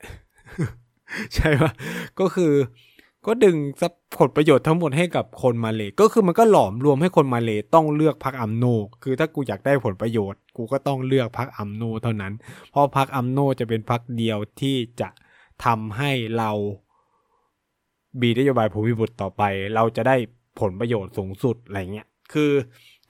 [1.35, 1.73] ใช่ปะ
[2.21, 2.53] ก็คือ
[3.27, 8.65] ก็ดึงซัผลประโยชน์ทั้งหมดให้กับคนมาเลก็คือมันก็หลอมรวมให้คนมาเลต้องเลือกพรรคอัมโน
[9.03, 12.33] คือถ้ากูอยากได้ผลประโยชน์ กูก็ต้องเลือกพรรคอัมโนเท่านั้น
[12.71, 15.09] เพราะพรรคอัมโนจะเป็นพรรคเดียวที่จะ
[15.65, 16.51] ทำให้เรา
[18.21, 19.43] บีนโยบายภูมิบุตรต่อไป
[19.75, 20.17] เราจะได้
[20.61, 22.53] ผลประโยชน์สูงสุดอะไรเงี้ยคือ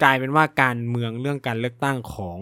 [0.03, 2.39] กลายเป็นว่าการเมืองเรื่องการเลือกตั้งของ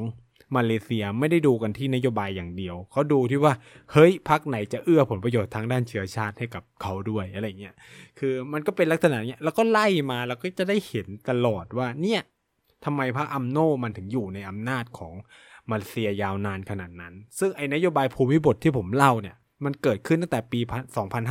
[0.57, 3.53] มาเลเซียไม่ได้ดูกันที่นโยบายอย่างเดียว เขาดูที่ว่า
[3.93, 7.75] เฮ้ยพักไหนจะเอื้อผลประโยชน์ทางด้านเชื้อชาติให้กับเขาด้วยอะไรเงี้ย
[8.19, 12.21] คือมันก็เป็นลักษณะเนี้ยแล้วก็ไล่มาแล้วก็จะได้เห็นตลอดว่าเนี่ย
[12.85, 15.15] ทำไมพรรคอัมโนมันถึงอยู่ในอำนาจของ
[15.71, 20.61] มาเลเซียยาวนานขนาดนั้น ซึ่งไอ้นโยบายภูมิบทที่ผมเล่าเนี่ยมันเกิดขึ้นตั้งแต่ปี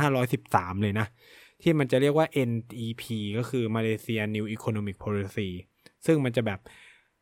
[0.06, 1.06] 2513 เลยนะ
[1.64, 3.02] ที่มันจะเรียกว่า NEP
[3.38, 5.48] ก็คือ Malaysia New Economic Policy
[6.06, 6.60] ซึ่งมันจะแบบ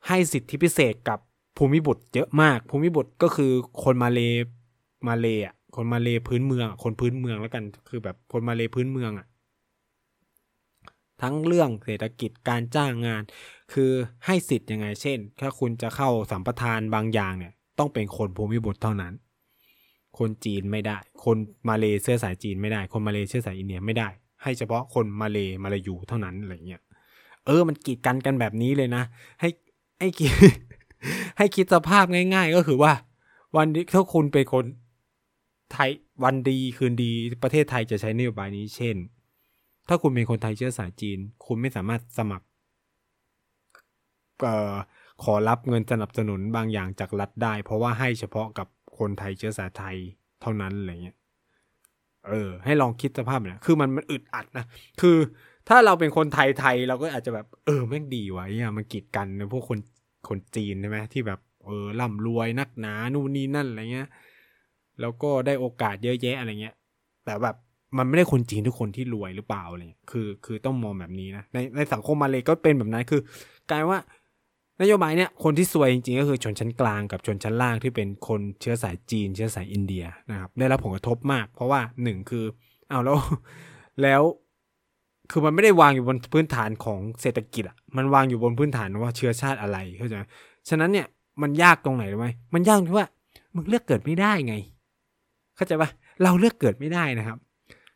[0.09, 1.19] ให้สิทธิพิเศษกับ
[1.57, 3.53] ภูมิบุตรเยอะมาก ภูมิบุตรก็คือ
[3.85, 4.21] คนมาเล
[5.09, 9.27] มาเลอะคนมาเลพื้นเมือง คนพื้นเมืองแล้วกันคือแบบคนมาเลพื้นเมืองอะ
[11.23, 13.23] ทั้งเรื่องเศรษฐกิจการจ้างงาน
[13.73, 13.91] คือ
[14.27, 19.15] ให้สิทธิ์ยังไง เช่น ถ้าคุณจะเข้าสัมปทานบางอย่างเนี่ย ต้องเป็นคนภูมิบุตรเท่านั้น
[20.19, 21.37] คนจีนไม่ได้ คน
[21.69, 24.09] มาเลเชื้อสายจีนไม่ได้ คนมาเลเชื้อสายอินเดียไม่ได้
[24.43, 26.83] ให้เฉพาะคนมาเลมาลายูเท่านั้นอะไรเงี้ย
[27.47, 29.03] เออมันกีดกันกันแบบนี้เลยนะ
[29.41, 29.49] ให้
[30.01, 30.27] ให้กี
[31.39, 32.93] ให้คิดสภาพง่าย ๆ ก็คือว่า
[33.57, 34.65] วันนี้ถ้าคุณเป็นคน
[35.73, 35.91] ไทย
[36.25, 37.11] วันดีคืนดี
[37.43, 38.97] ประเทศไทยจะใช้นโยบายนี้ เช่น
[39.89, 42.47] ถ้าคุณเป็นคนไทยเชื้อสายจีน คุณไม่สามารถสมัคร
[45.25, 48.67] ขอรับเงินสนับสนุนบางอย่างจากรัฐได้ เพราะว่าให้เฉพาะกับ
[48.99, 49.97] คนไทยเชื้อสายไทย
[50.41, 51.17] เท่านั้นอะไรเงี้ย
[52.29, 54.65] เออ ให้ลองคิดสภาพเนี่ยคือมันมันอึดอัดนะ
[55.01, 55.17] คือ
[55.69, 59.79] ถ้าเราเป็นคนไทยไทยเราก็อาจจะแบบ เออแม่งดีวะเนี่ยมันกีดกันพวกคน
[60.29, 64.09] คนจีนใช่ไหมที่แบบเออร่ำรวยนักหนานู่นนี่นั่นอะไรเงี้ย
[65.01, 66.75] แล้วก็ได้โอกาสเยอะแยะอะไรเงี้ย
[67.25, 67.57] แต่แบบ
[67.99, 73.21] มันไม่ได้คนจีนทุกคนที่รวยหรือเปล่าอะไรเงี้ยคือ คือต้องมองแบบนี้นะในในสังคมมาเลยก็เป็นแบบนั้นคือ
[73.71, 73.99] กลายว่า
[74.81, 82.45] นโยบายเนี้ยคนที่สวยจริงๆก็คือชนชั้นกลางกับชนชั้นล่างที่เป็นคนเชื้อสายจีน เชื้อสายอินเดียนะครับได้รับผลกระทบมาก เพราะว่าหนึ่งคือ
[82.89, 83.19] เอาแล้ว
[84.03, 84.23] แล้ว
[85.31, 90.25] คือมันไม่ได้วางอยู่บนพื้นฐานของเศรษฐกิจอะมันวางอยู่บนพื้นฐานว่าเชื้อชาติอะไรเข้าใจไหม
[90.69, 91.07] ฉะนั้นเนี่ย
[91.43, 93.09] มันยากตรงไหนรู้ไหมมันยากที่ว่า
[93.55, 94.55] มึงเลือกเกิดไม่ได้ไง
[95.57, 95.91] เข้าใจปะ
[96.23, 97.39] เราเลือกเกิดไม่ได้นะครับ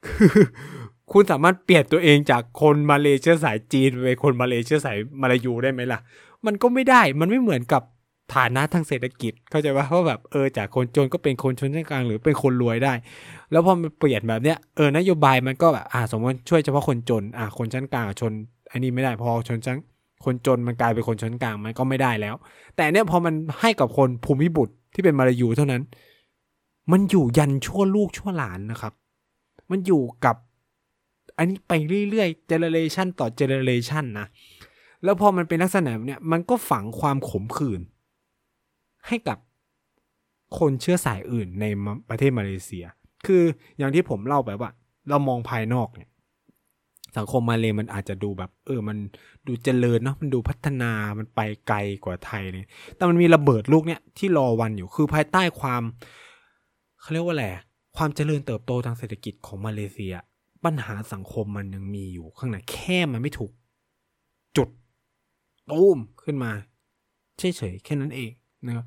[0.06, 0.30] คือ
[1.12, 6.00] คุณสามารถเปลี่ยนตัวเองจากคนมาเลเซียสายจีนไปคนมาเลเซียสายมาลายูได้ไหมล่ะ
[6.46, 7.82] มันก็ไม่ได้ มันไม่เหมือนกับ
[8.34, 12.92] ฐานะทางเศรษฐกิจ เข้าใจว่าเพราะแบบเออจากคนจนก็เป็นคนชนชั้นกลางหรือเป็นคนรวยได้
[13.50, 18.32] แล้วพอมันเปลี่ยนแบบเนี้ยเออนโยบายมันก็แบบอ่าสมมติช่วยเฉพาะคนจนอ่าคนชั้นกลางชน
[18.70, 19.78] อันนี้ไม่ได้พอชนชั้น
[20.24, 22.34] คนจนมันกลายเป็นคนชั้นกลางมันก็ไม่ได้แล้ว
[22.76, 25.82] แต่เนี้ยพอมันให้กับคนภูมิบุตรที่เป็นมาลายูเท่านั้น
[26.92, 28.92] มันอยู่ยันชั่วลูกชั่วหลานนะครับ
[29.70, 30.36] มันอยู่กับ
[31.38, 31.72] อันนี้ไป
[32.10, 34.26] เรื่อยๆเจเนเรชันต่อเจเนเรชันนะ
[35.06, 37.80] แล้วพอมันเป็นลักษณะเนี้ยมันก็ฝังความขมขื่น
[39.06, 39.38] ให้กับ
[40.58, 41.64] คนเชื้อสายอื่นใน
[42.08, 42.84] ประเทศมาเลเซีย
[43.26, 43.42] คือ
[43.78, 44.70] อย่างที่ผมเล่าไปว่า
[45.08, 46.10] เรามองภายนอกเนี่ย
[47.16, 48.96] สังคมมาเลยมันอาจจะดูแบบ เออ มัน
[49.46, 55.82] ดูเจริญเนาะมันดูพัฒนามันไปไกลกว่าไทยเลย แต่มันมีระเบิดลูกเนี่ยที่รอวันอยู่คือภายใต้ความ
[57.00, 57.46] เขาเรียกว่าอะไร
[57.96, 60.14] ความเจริญเติบโตทางเศรษฐกิจของมาเลเซีย
[60.64, 63.52] ปัญหาสังคมมันยังมีอยู่ข้างในแค่มันไม่ถูก
[64.56, 64.68] จุด
[65.70, 66.52] ตูมขึ้นมา
[67.38, 68.30] เฉยๆแค่นั้นเอง
[68.66, 68.84] นะครับ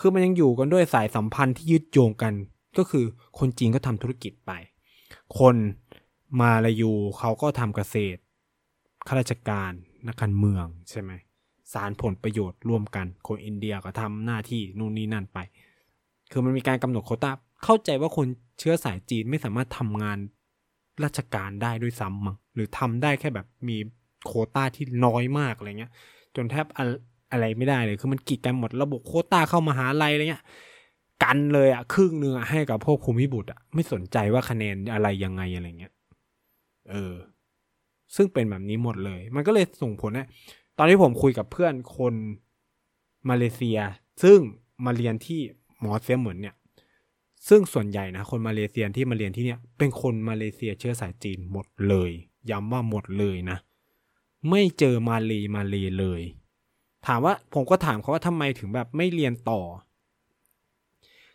[0.00, 2.34] คือมันยังอยู่กันด้วยสายสัมพันธ์ที่ยึดโยงกัน
[2.78, 3.04] ก็คือ
[3.38, 4.52] คนจีนก็ทำธุรกิจไป
[5.38, 5.56] คน
[6.40, 8.20] มาลายูเขาก็ทำเกษตร
[9.06, 9.72] ข้าราชการ
[10.06, 11.12] นักการเมืองใช่ไหม
[11.72, 15.38] สารผลประโยชน์ร่วมกัน คนอินเดียก็ทำหน้าที่นู่นนี่นั่นไป
[16.30, 17.32] คือมันมีการกำหนดโคต้า
[17.64, 18.26] เข้าใจว่าคน
[18.58, 20.18] เชื้อสายจีนไม่สามารถทำงาน
[21.04, 23.76] ราชการได้ด้วยซ้ำมั้งหรือทำได้แค่แบบมี
[24.24, 25.92] โคต้าที่น้อยมากอะไรเงี้ย
[26.36, 30.44] จนแทบอะไรไม่ได้เลยคือมันกีดกันหมดระบบโคต้าเข้ามาหาลัยอะไรเงี้ย
[31.22, 35.92] กันเลยอะครึ่งเนื้อให้กับพวกภูมิบุตรอะไม่สนใจว่าคะแนนอะไรยังไงอะไรเงี้ย
[36.90, 37.14] เออ
[38.16, 40.26] ซึ่งเป็นแบบนี้หมดเลย มันก็เลยส่งผลนะ
[40.78, 42.14] ตอนที่ผมคุยกับเพื่อนคน
[43.30, 43.78] มาเลเซีย
[44.22, 44.38] ซึ่ง
[44.84, 45.40] มาเรียนที่
[45.80, 46.54] หมอเซียเหมือนเนี่ย
[47.48, 52.10] ซึ่งส่วนใหญ่นะคนมาเลเซียที่มาเรียนที่เนี่ย เป็นคนมาเลเซียเชื้อสายจีนหมดเลย
[52.50, 53.58] ย้ำว่าหมดเลยนะ
[54.50, 56.22] ไม่เจอมาเลีมาเลเลย
[57.06, 59.60] ถามว่าผมก็ถามเขาว่าทำไมถึงแบบไม่เรียนต่อ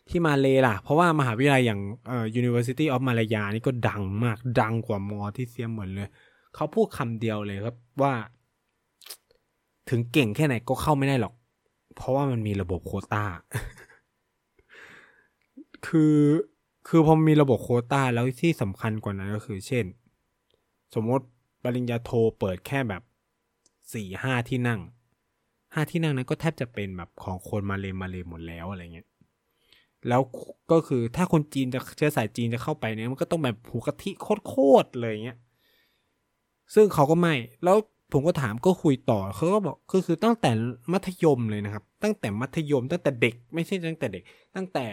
[0.10, 6.10] ที่มาเลล่ะ เพราะว่ามหาวิทยาลัยอย่างเอ่อ University of Malaya นี่ก็ดังมากดังกว่ามอที่เซียมเหมือนเลย
[6.56, 8.13] เขาพูดคำเดียวเลยครับว่า
[9.89, 11.34] ถึงเก่งแค่ไหนก็เข้าไม่ได้หรอก
[11.96, 13.26] เพราะว่ามันมีระบบโคตา
[15.88, 16.17] คือ
[16.88, 19.86] คือพอมีระบบโคตาแล้วที่สำคัญกว่านั้นก็คือ เช่น
[20.96, 21.26] สมมติ
[21.75, 23.01] ริญญาโทเปิดแค่แบบ
[23.93, 24.80] สี่ห้าที่นั่ง
[25.73, 29.08] ห้าที่นั่งนั้นก็แทบจะเป็นแบบของคนมาเลมาเลหมดแล้วอะไรเงี้ย
[30.08, 30.21] แล้ว
[30.71, 34.12] ก็คือถ้าคนจีนจะเชื้อสายจีนจะเข้าไปเนี่ยมันก็ต้องแบบผูกะทิ
[34.47, 35.38] โคตรเลยเงี้ย
[36.73, 37.77] ซึ่งเขาก็ไม่แล้ว
[38.12, 40.49] ผมก็ถามก็คุยต่อเขาก็บอกก็คือตั้งแต่
[40.91, 44.23] มัธยมเลยนะครับ ตั้งแต่มัธยมตั้งแต่เด็ก ไม่ใช่ตั้งแต่เด็ก
[44.56, 44.86] ตั้งแต่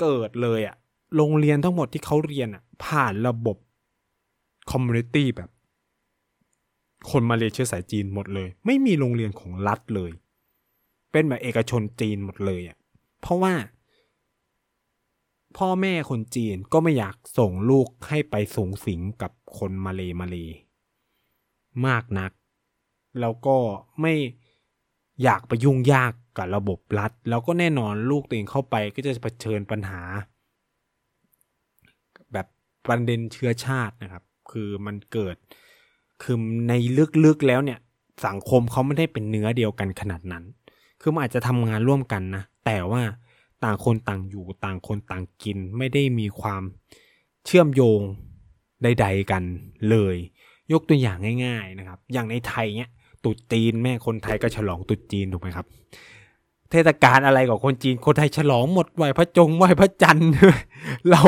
[0.00, 0.76] เกิดเลยอะ
[1.16, 3.56] โรงเรียนทั้งหมดที่เขาเรียนอะผ่านระบบ
[4.70, 5.50] community แบบ
[7.10, 10.12] คนมาเลเชื้อสายจีนหมดเลย ไม่มีโรงเรียนของรัฐเลย
[11.12, 12.78] เป็นแบบเอกชนจีนหมดเลยอะ
[13.20, 13.54] เพราะว่า
[15.56, 20.36] พ่อแม่คนจีนก็ไม่อยากส่งลูกให้ไปสุงสิงกับคนมาเลมาเลย์
[21.86, 22.32] มากนัก
[23.20, 23.56] แล้วก็
[24.00, 24.14] ไม่
[25.22, 30.00] อยากไปยุ่งยากกับระบบรัฐ แล้วก็แน่นอนลูกตัวเองเข้าไปก็จะเผชิญปัญหา
[32.32, 32.46] แบบ
[32.86, 35.36] ประเด็นเชื้อชาตินะครับ คือมันเกิด
[36.22, 36.36] คือ
[36.68, 36.72] ใน
[37.24, 37.78] ลึกๆแล้วเนี่ย
[38.26, 40.44] สังคมเขาไม่ได้เป็นเนื้อเดียวกันขนาดนั้น
[41.00, 43.02] คือมันอาจจะทำงานร่วมกันนะ แต่ว่า
[43.64, 46.62] ต่างคนต่างอยู่ต่างคนต่างกิน ไม่ได้มีความ
[47.46, 48.00] เชื่อมโยง
[48.82, 49.42] ใด ๆกัน
[49.90, 50.16] เลย
[50.72, 52.90] ยกตัวอย่างง่าย ๆนะครับ อย่างในไทยเนี่ย
[53.24, 55.66] ตุดจีนแม่คนไทยก็ฉลองตุดจีนถูกไหมครับ
[56.74, 60.30] เทศกาลอะไรกับคนจีน คนไทยฉลองหมดไหวพระจงไหวพระจันทร์
[61.10, 61.20] เรา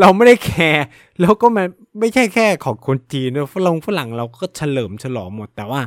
[0.00, 0.84] เราไม่ได้แคร์
[1.20, 1.66] แล้วก็มัน
[1.98, 5.80] ไม่ใช่แค่ของคนจีนฝรั่งฝรั่งเราก็เฉลิมฉลองหมด แต่ว่า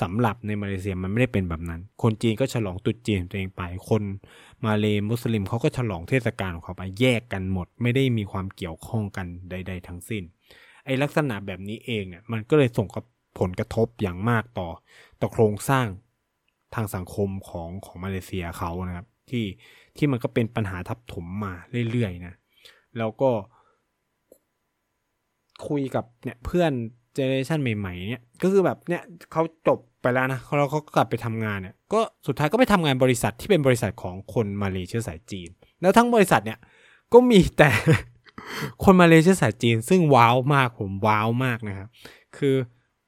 [0.00, 4.02] สำหรับในมาเลเซียมันไม่ได้เป็นแบบนั้น คนจีนก็ฉลองตุดจีนตัวเองไป คน
[4.64, 10.22] มาเลมุสลิมเขาก็ฉลองเทศกาลของเขาไปแยกกันหมด ไม่ได้มีความเกี่ยวข้องกันใด ๆ ทั้งสิ้น
[10.84, 12.86] ไอลักษณะแบบนี้เองเนี่ยมันก็เลยส่ง
[13.38, 14.68] ผลกระทบอย่างมากต่อ
[15.20, 15.86] ต่อโครงสร้าง
[16.74, 19.44] ทางสังคมของของมาเลเซียเขานะครับ ที่
[19.96, 21.54] ที่มันก็เป็นปัญหาทับถมมา
[21.90, 22.34] เรื่อยๆนะ
[22.98, 23.30] แล้วก็
[25.68, 26.72] คุยกับเนี่ยเพื่อน
[27.14, 35.48] เจเนอเรชันใหม่ๆเนี่ยก็คือแบบเนี่ยเขาจบไปแล้วนะเขาเขาก็กลับไปทำงานเนี่ยก็สุดท้ายก็ไปทำงานบริษัทที่เป็นบริษัทของคนมาเลเชื้อสายจีน
[35.80, 36.58] แล้วทั้งบริษัทเนี่ย
[37.12, 37.70] ก็มีแต่
[38.84, 41.88] คนมาเลเชื้อสายจีน ซึ่งว้าวมากผมว้าวมากนะครับ
[42.36, 42.54] คือ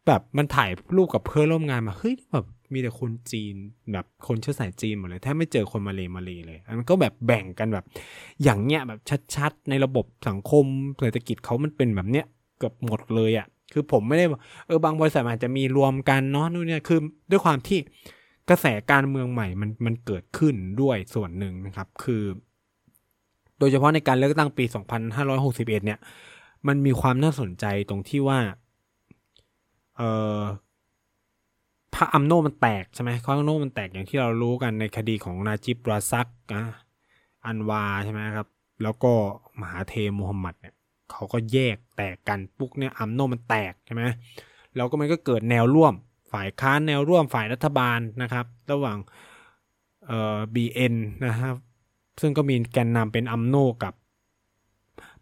[0.06, 3.54] แบบมันถ่ายรูปกับเพื่อนร่วมงานมาเฮ้ยแบบ มีแต่คนจีน
[3.92, 7.84] แบบคนเชื้อสายจีนหมดเลยแทบไม่เจอคนมาเลมาเลเลยมันก็แบบแบ่งกันแบบ
[8.42, 9.00] อย่างเนี้ยแบบ
[9.34, 10.64] ชัดๆ ในระบบสังคม
[11.00, 12.26] เศรษฐกิจเขามันเป็นแบบเนี้ย
[12.58, 14.26] เกือบหมดเลยอะ่ะ คือผมไม่ได้
[14.66, 17.00] เออบางบริษัทอาจจะมีรวมกันเนาะนู่นเนี่ยคือ
[17.30, 17.78] ด้วยความที่
[18.50, 22.22] กระแสการเมืองใหม่มันมันเกิดขึ้นด้วยส่วนหนึ่งนะครับ คือ
[23.58, 24.64] โดยเฉพาะในการเลือกตั้งปี
[25.20, 25.98] 2561 เนี่ย
[26.66, 28.38] มันมีความน่าสนใจตรงที่ว่า
[29.96, 30.02] เอ
[30.36, 30.38] อ
[31.94, 36.64] พระอัมโนมันแตกใช่ไหมพระอัมโนมันแตกอย่างที่เรารู้กันในคดีของนาจิบราซักนะ
[37.46, 38.48] อันวาใช่ไหมครับ
[38.82, 39.12] แล้วก็
[39.60, 40.74] มหาเทมูฮัมหมัดเนี่ย
[41.10, 44.02] เขาก็แยกแตกกันปุ๊กเนี่ยอัมโนมันแตกใช่ไหม
[44.76, 45.94] แล้วก็มันก็เกิดแนวร่วม
[46.32, 48.98] ฝ่ายค้านแนวร่วมฝ่ายรัฐบาลนะครับ ระหว่าง
[50.06, 50.94] เอ่อบีเอ็น
[51.26, 51.54] นะครับ
[52.20, 53.94] ซึ่งก็มีแกนนำเป็นอัมโนกับ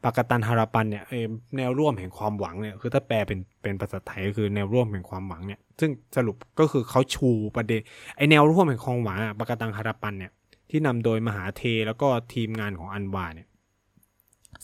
[0.05, 1.05] ปากตันฮาราปันเนี่ย
[1.57, 7.81] แนวร่วมแห่งความหวังเนี่ยคือถ้าแปลเป็นเป็นภาษาไทยก็คือแนวร่วมแห่งความหวังเนี่ยซึ่งสรุปก็คือเขาชูประเด็น
[8.17, 10.33] ไอแนวร่วมแห่งความหวังอะปากตันฮาราปันเนี่ย
[10.71, 13.49] ที่นำโดยมหาเทแล้วก็ทีมงานของอันวาเนี่ย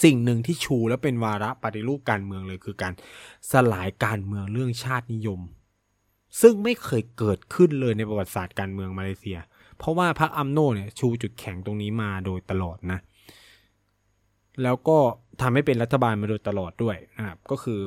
[0.04, 2.92] สิ่งหนึ่งที่ชูและเป็นวาระปฏิรูปการเมืองเลยคือการ
[3.52, 5.40] สลายการเมืองเรื่องชาตินิยม
[6.40, 9.38] ซึ่งไม่เคยเกิดขึ้นเลยในประวัติศาสตร์การเมืองมาเลเซีย
[9.78, 12.98] เพราะว่าพรรคอัมโนเนี่ยชูจุดแข็งตรงนี้มาโดยตลอดนะ
[14.62, 14.98] แล้วก็
[15.40, 17.78] ทำให้เป็นรัฐบาลมาโดยตลอดด้วยนะครับก็คือ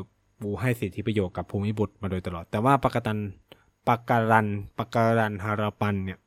[0.41, 3.17] บูให้สิทธิประโยชน์กับภูมิบุตรมาโดยตลอด แต่ว่าปากตัน
[3.88, 4.47] ปากการัน
[4.78, 6.19] ปากการันฮาราปันเนี่ย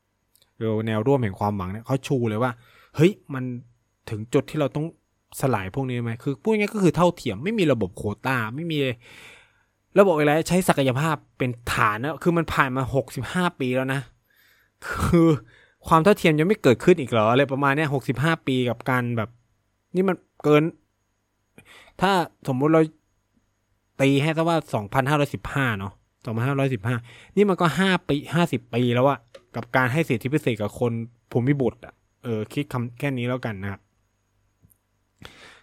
[0.59, 2.53] หรือแนวร่วมแห่งความหวังเนี่ยเขาชูเลยว่า
[2.97, 3.45] เฮ้ยมัน
[4.11, 4.87] ถึงจุดที่เราต้อง
[5.41, 8.79] สลายพวกนี้ไหมคือพูดง่ายก็คือเท่าเทียมไม่มีระบบโคตาไม่มี
[9.99, 14.01] ระบบอะไรใช้ศักยภาพเป็นฐานนะคือมันผ่านมาหกสิบห้าปีแล้วนะ
[14.89, 15.29] คือ
[15.89, 19.31] ความเท่าเทียมยังไม่เกิดขึ้นอีกเหรออะไรประมาณนี้หกสิบห้าปีกับการแบบ
[19.97, 20.63] นี่มัน เกิน
[22.01, 22.13] ถ้า
[22.49, 22.83] สมมุติเรา
[24.01, 25.93] ตีให้ซะว่าสองพันห้าร้อยสิบห้าเนาะ
[26.25, 26.97] สองพันห้าร้อยสิบห้า
[27.37, 29.19] นี่มันก็ห้าปีห้าสิบปีแล้วอะ
[29.57, 30.93] กับการให้สิทธิพิเศษกับคน
[31.31, 33.81] ภูมิบุตรอะเออ คิดคำแค่นี้แล้วกันนะครับ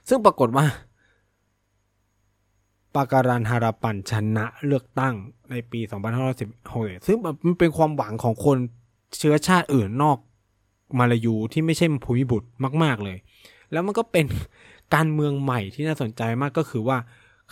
[0.10, 0.66] ซึ่งปรากฏว่า
[2.96, 5.16] ปาการันฮาราปันชนะเลือกตั้ง
[5.52, 5.80] ในปี
[6.44, 8.58] 2516 ซึ่งมันเป็นความหวังของคน
[9.18, 10.18] เชื้อชาติอื่นนอก
[11.00, 12.48] มาลายูที่ไม่ใช่ภูมิบุตร
[12.84, 13.18] มาก ๆ เลย
[13.72, 14.26] แล้วมันก็เป็น
[14.96, 16.98] การเมืองใหม่ที่น่าสนใจมากก็คือว่า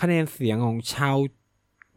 [0.02, 1.18] คะแนนเสียงของชาว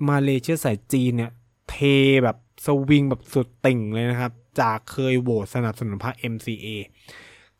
[0.08, 1.32] มาเลเซียสายจีนเนี่ย
[1.70, 1.76] เท
[2.24, 6.66] แบบสวิงแบบสุดติ่งเลยนะครับ จากเคยโหวตสนับสนุนพรรค MCA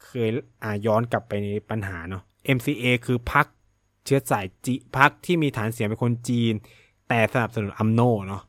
[0.04, 0.28] เคย
[0.62, 2.22] อ่าย้อนกลับไปในปัญหาเนาะ
[2.56, 3.46] MCA คือพรรค
[4.04, 6.54] เชื้อสายจีพรรคที่มีฐานเสียงเป็นคนจีน
[7.08, 8.42] แต่สนับสนุนอัมโนเนาะ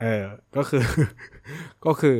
[0.00, 0.22] เออ
[0.56, 0.84] ก็คือ
[1.84, 2.16] ก็คือ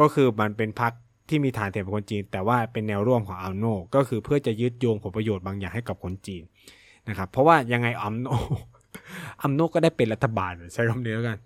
[0.00, 0.92] ก็คือมันเป็นพรรค
[1.28, 3.64] ที่มีฐานเสียงเป็นคนจีน แต่ว่าเป็นแนวร่วมของอัมโน
[3.94, 6.42] ก็คือเพื่อจะยึดโยงผลประโยชน์บางอย่างให้กับคนจีน
[7.08, 8.26] นะครับเพราะว่ายังไงอัมโน
[9.42, 11.38] อัมโนก็ได้เป็นรัฐบาลใช้คำนี้แล้วกัน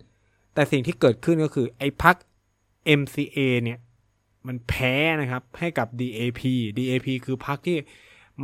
[0.53, 2.15] แต่สิ่งที่เกิดขึ้นก็คือไอ้พัก
[2.99, 3.79] MCA เนี่ย
[4.47, 6.41] มันแพ้นะครับให้กับ DAP
[6.77, 7.77] DAP คือพักที่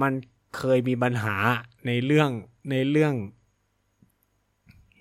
[0.02, 0.14] มัน
[0.58, 1.36] เคยมีปัญหา
[1.88, 2.30] ในเรื่อง
[2.72, 3.14] ในเรื่อง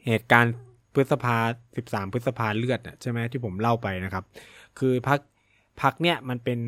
[0.07, 0.55] เหตุการณ์
[0.95, 1.37] พฤษภา
[1.77, 4.25] 13 พฤษภาเลือดใช่ไหมที่ผมเล่าไปนะครับ
[4.79, 5.19] คือพัก
[5.81, 6.59] พักเนี่ยมันเป็น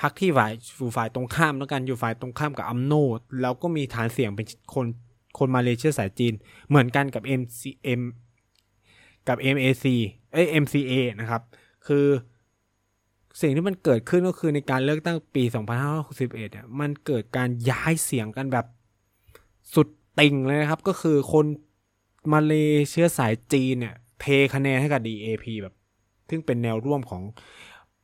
[0.00, 2.92] พักที่ฝ่ายอยู่ฝ่ายตรงข้ามแล้วกันอยู่ฝ่ายตรงข้ามกับอัมโน
[3.40, 4.86] แล้วก็มีฐานเสียงเป็นคน
[5.38, 6.34] คนมาเลเซียสายจีน
[6.68, 8.02] เหมือนกันกับ MCM
[9.28, 9.84] กับ MAC
[10.32, 11.42] เอ้ย MCA นะครับ
[11.86, 12.06] คือ
[13.40, 15.42] สิ่งที่มันเกิดขึ้นก็คือในการเลือกตั้งปี
[15.92, 18.66] 2561เนี่ยมันเกิดการย้ายเสียงกันแบบ
[19.74, 19.88] สุด
[20.18, 21.46] ติ่งเลยนะครับ ก็คือคน
[22.32, 22.52] มาเล
[22.90, 25.74] เชื้อสายจีนเนี่ยเทคะแนนให้กับ DAP แบบ
[26.28, 27.22] ซึ่งเป็นแนวร่วมของ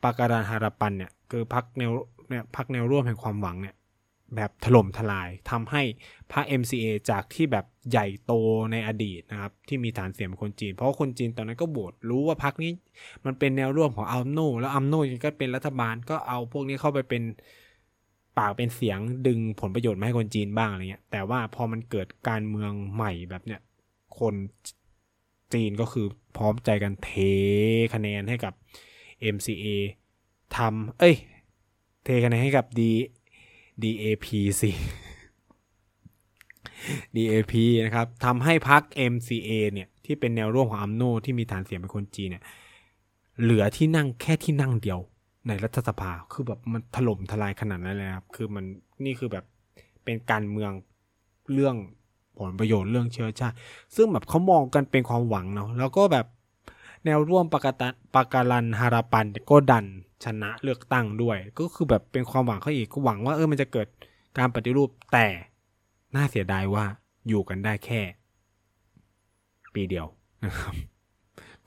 [0.06, 1.90] ปาการันฮาราปันเนี่ยคือพักแนว
[2.28, 3.74] เนี่ยพักแนวร่วมแห่งความหวังเนี่ย
[4.36, 5.82] แบบถล่มทลายทำให้
[6.32, 8.32] พรรค MCA จากที่แบบใหญ่โต
[8.72, 12.72] ในอดีตนะครับ ที่มีฐานเสียงคนจีน เพราะคนจีนตอนนั้นก็โบดรู้ว่าพรรคนี้
[13.24, 14.94] มันเป็นแนวร่วมของอัลโนแล้วอัลโน
[15.24, 17.22] ก็เป็นรัฐบาลก็เอาพวกนี้เข้าไปเป็น
[18.38, 23.60] ปากเป็นเสียงดึงผลประโยชน์มาให้คนจีนบ้างอะไรเงี้ย แต่ว่าพอมันเกิดการเมืองใหม่แบบเนี้ย
[24.18, 24.34] คน
[25.54, 27.10] จีนก็คือพร้อมใจกันเท
[27.94, 28.54] คะแนนให้กับ
[29.34, 29.66] MCA
[30.56, 31.14] ทำเอ้ย
[32.02, 32.80] เทคะแนนให้กับ D
[33.82, 34.26] DAP
[34.60, 34.70] สิ
[37.16, 37.52] DAP
[37.84, 42.42] นะครับทำให้พรรค MCA เนี่ยที่เป็นแนวร่วมของอัมโนที่มีฐานเสียงเป็นคนจีนเนี่ย
[43.40, 45.00] เหลือที่นั่งแค่ที่นั่งเดียว
[45.48, 48.64] ในรัฐสภาคือแบบมันถล่มทลายขนาดนั้นเลยครับคือมัน
[49.04, 49.44] นี่คือแบบ
[50.04, 50.72] เป็นการเมือง
[51.52, 51.76] เรื่อง
[52.38, 53.56] ผลประโยชน์เรื่องเชื้อชาติ
[53.96, 56.26] ซึ่งแบบเขามองกันเป็นความหวังเนาะแล้วก็แบบ
[57.06, 57.82] แนวร่วมปากต
[58.14, 59.86] ปาการันฮาราปันก็ดัน
[60.24, 63.88] ชนะเลือกตั้งด้วย ก็คือแบบเป็นความหวังเขาอีกก็หวังว่าเออมันจะเกิด
[64.38, 65.26] การปฏิรูปแต่
[66.14, 66.84] น่าเสียดายว่า
[67.28, 68.00] อยู่กันได้แค่
[69.74, 70.06] ปีเดียว
[70.44, 70.74] นะครับ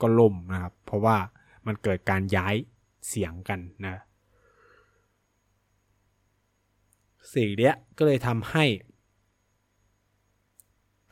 [0.02, 1.18] ก็ล่มนะครับ เพราะว่า
[1.66, 2.56] มันเกิดการย้าย
[3.08, 3.96] เสียงกันนะ
[7.34, 8.66] สิ่งเนี้ยก็เลยทำให้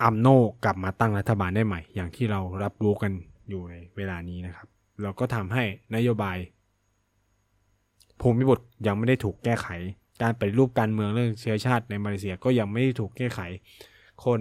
[0.03, 0.27] อัมโน
[0.63, 3.11] กลับมาตั้งรัฐบาลได้ใหม่ อย่างที่เรารับรู้กัน
[3.49, 4.67] อยู่ในเวลานี้นะครับ
[5.01, 5.63] แล้วก็ทำให้
[5.95, 6.37] นโยบาย
[8.21, 9.67] ภูมิบทยังไม่ได้ถูกแก้ไข
[10.21, 13.39] การปฏิรูปการเมืองเรื่องเชื้อชาติในมาเลเซียก็ยังไม่ได้ถูกแก้ไข
[14.25, 14.39] คน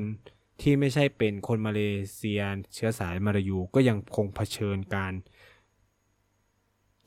[0.61, 1.81] ที่ไม่ใช่เป็นคนมาเล
[2.15, 2.41] เซีย
[2.75, 5.13] เชื้อสายมาลายูก็ยังคงเผชิญการ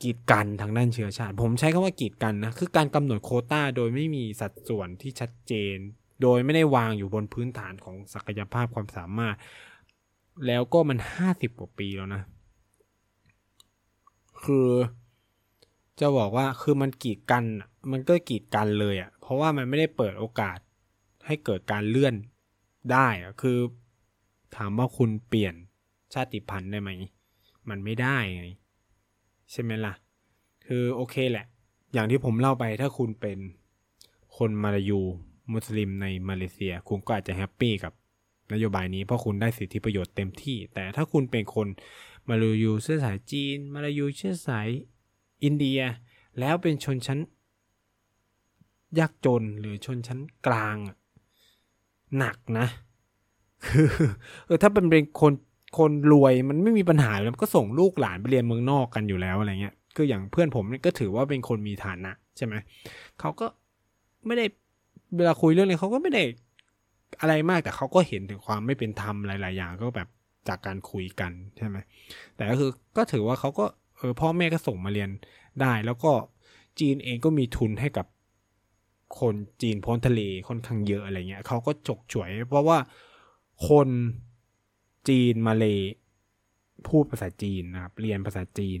[0.02, 5.76] กีดกันทางด้านเชื้อชาติ ผมใช้คำว่ากีดกันนะคือการกำหนดโคต้าโดยไม่มีสัดส่วนที่ชัดเจน
[6.22, 9.36] โดยไม่ได้วางอยู่บนพื้นฐานของศักยภาพความสามารถ
[10.46, 12.22] แล้วก็มันห้าสิบกว่าปีแล้วนะ
[14.44, 14.68] คือ
[16.00, 17.44] จะบอกว่าคือมันกีดกัน
[17.92, 20.58] มันก็กีดกันเลยอะ่ะ เพราะว่ามันไม่ได้เปิดโอกาส
[21.26, 22.14] ให้เกิดการเลื่อน
[22.92, 23.58] ได้อะคือ
[24.56, 25.54] ถามว่าคุณเปลี่ยน
[26.14, 26.90] ชาติพันธุ์ได้ไหม
[27.68, 28.44] มันไม่ได้ไง
[29.50, 29.94] ใช่ไหมล่ะ
[30.66, 31.46] คือโอเคแหละ
[31.92, 33.38] อย่างที่ผมเล่าไปถ้าคุณเป็น
[34.36, 35.00] คนมาลายู
[35.52, 37.92] มุสลิมในมาเลเซีย คุณก็อาจจะแฮปปี้กับ
[38.54, 41.66] นโยบายนี้เพราะคุณได้สิทธิประโยชน์เต็มที่ แต่ถ้าคุณเป็นคน
[42.28, 44.68] มาลายูเชื้อสายจีน มาลายูเชื้อสาย
[45.44, 45.80] อินเดีย
[46.40, 47.18] แล้วเป็นชนชั้น
[48.98, 50.76] ยากจนหรือชนชั้นกลาง
[52.18, 52.66] หนักนะ
[53.66, 53.86] คือ
[54.46, 55.32] เออถ้าเป็นเป็นคน
[55.78, 62.54] คนรวยมันไม่มีปัญหาแล้วก็ส่งลูกหลานไปเรียนเมืองนอกกันอยู่แล้วอะไรเงี้ยคืออย่างเพื่อนผมก็ถือว่าเป็นคนมีฐานะใช่ไหม
[63.20, 63.46] เขาก็
[64.26, 64.44] ไม่ได้
[65.16, 66.22] เวลาคุยเรื่องอะไรเขาก็ไม่ได้
[67.20, 70.08] อะไรมากแต่เขาก็เห็นถึงความไม่เป็นธรรมหลาย ๆ อย่างก็แบบ
[70.48, 71.76] จากการคุยกันใช่ไหม
[72.36, 73.64] แต่ก็คือก็ถือว่าเขาก็
[73.96, 75.10] เออพ่อแม่ก็ส่งมาเรียน
[75.60, 76.12] ได้ แล้วก็
[76.80, 78.06] จีนเองก็มีทุนให้กับ
[79.20, 82.78] คนจีนพ้นทะเลค่อนข้างเยอะอะไรเงี้ยเขาก็จกฉวย เพราะว่า
[83.68, 83.88] คน
[85.08, 85.78] จีนมาเลย
[86.88, 88.80] พูดภาษาจีนนะครับเรียนภาษาจีน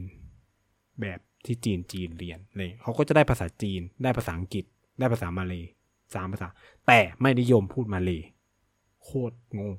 [1.00, 4.64] แบบที่จีนจีนเรียนเลยเขาก็จะได้ภาษาจีน ได้ภาษาอังกฤษ
[4.98, 5.64] ได้ภาษามาเลย
[6.14, 6.48] สามภาษา
[6.86, 8.22] แต่ไม่นิยมพูดมาเลย
[9.02, 9.72] โคตรงง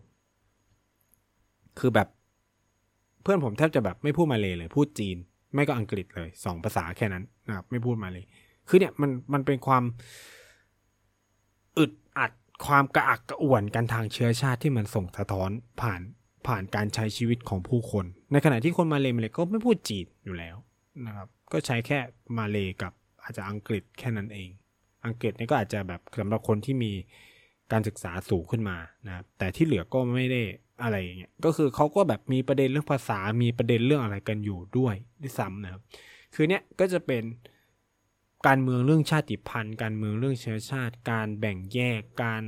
[1.79, 2.07] คือแบบ
[3.21, 5.17] เพื่อนผมแทบจะแบบไม่พูดมาเลยเลย พูดจีน
[5.53, 8.25] ไม่ก็อังกฤษเลยสองภาษาแค่นั้นนะครับ ไม่พูดมาเลย
[8.67, 9.83] คือเนี่ยมันมันเป็นความ
[11.77, 12.31] อึดอัด
[12.65, 15.49] ความกระอักกระอ่วนกันทางเชื้อชาติที่มันส่งสะท้อน
[15.81, 16.01] ผ่าน
[16.47, 20.55] ผ่านการใช้ชีวิตของผู้คน ในขณะที่คนมาเลมาเลก็ไม่พูดจีนอยู่แล้ว
[21.05, 21.99] นะครับ ก็ใช้แค่
[22.37, 24.49] มาเลกับอาจจะอังกฤษแค่นั้นเอง
[25.05, 26.91] อังกฤษนี่ก็อาจจะแบบสำหรับคนที่มี
[27.71, 28.77] การศึกษาสูงขึ้นมา
[29.07, 30.41] นะครับแต่ที่เหลือก็ไม่ได้
[30.83, 35.81] อะไรอย่างเงี้ยก็คือเขาก็แบบมีประเด็นเรื่องภาษามีประเด็นเรื่องอะไรกันอยู่ด้วยด้วยซ้ำนะครับ
[36.33, 37.23] คือเนี้ยก็จะเป็น
[38.47, 42.43] การเมืองเรื่องชาติพันธุ์ การเมืองเรื่องเชื้อชาติ การแบ่งแยกการ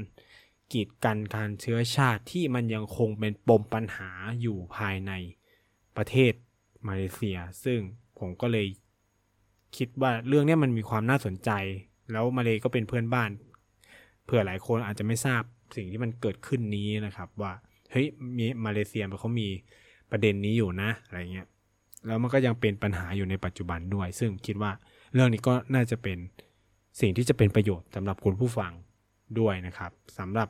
[0.73, 4.09] กีดกันการเชื้อชาติที่มันยังคงเป็นปมปัญหา
[4.41, 5.11] อยู่ภายใน
[5.97, 6.33] ประเทศ
[6.87, 7.79] มาเลเซีย ซึ่ง
[8.19, 8.67] ผมก็เลย
[9.77, 11.51] คิดว่าเรื่องนี้มันมีความน่าสนใจ
[12.11, 13.31] แล้วมาเลก็เป็นเพื่อนบ้าน
[14.25, 15.43] เผื่อหลายคนอาจจะไม่ทราบ
[15.75, 17.51] สิ่งที่มันเกิดขึ้นนี้นะครับ ว่า
[17.91, 19.47] เฮ้ยมีมาเลเซียเขามี
[20.11, 21.47] ประเด็นนี้อยู่นะอะไรเงี้ย
[22.05, 24.71] แล้วมันก็ยังเป็นปัญหาอยู่ในปัจจุบันด้วย ซึ่งคิดว่า
[25.13, 26.17] เรื่องนี้ก็น่าจะเป็น
[27.01, 28.71] สิ่งที่จะเป็นประโยชน์สำหรับคุณผู้ฟัง
[29.39, 30.47] ด้วยนะครับสำหรับ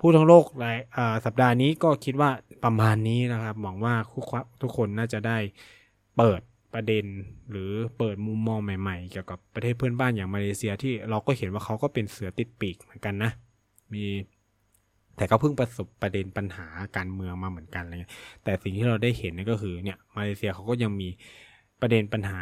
[0.00, 0.76] ผู้ทั้งโลกราย
[1.24, 2.30] สัปดาห์นี้ก็คิดว่า
[2.64, 3.94] ประมาณนี้นะครับหวังว่า
[4.62, 5.38] ทุกคนน่าจะได้
[6.16, 6.40] เปิด
[6.74, 7.04] ประเด็น
[7.50, 13.30] หรือเปิดมุมมองใหม่ๆ เกี่ยวกับประเทศเพื่อนบ้านอย่างมาเลเซียที่เราก็เห็นว่าเขาก็เป็นเสือติดปีกเหมือนกันนะ
[13.92, 14.04] มี
[15.16, 18.12] แต่ก็เพิ่งประสบประเด็นปัญหาการเมืองมาเหมือนกันอะไรเงี้ย
[18.44, 21.08] แต่สิ่งที่เราได้เห็นนี่ก็คือเนี่ยมาเลเซียเขาก็ยังมี
[21.80, 22.40] ประเด็นปัญหา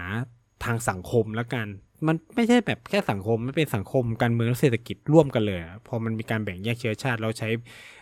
[0.64, 1.66] ทางสังคมแล้วกัน
[2.06, 7.48] มันไม่ใช่แบบแค่สังคมไม่เป็นสังคมการเมืองและเศรษฐกิจร่วมกันเลยพอมันมีการแบ่งแยกเชื้อชาติเราใช้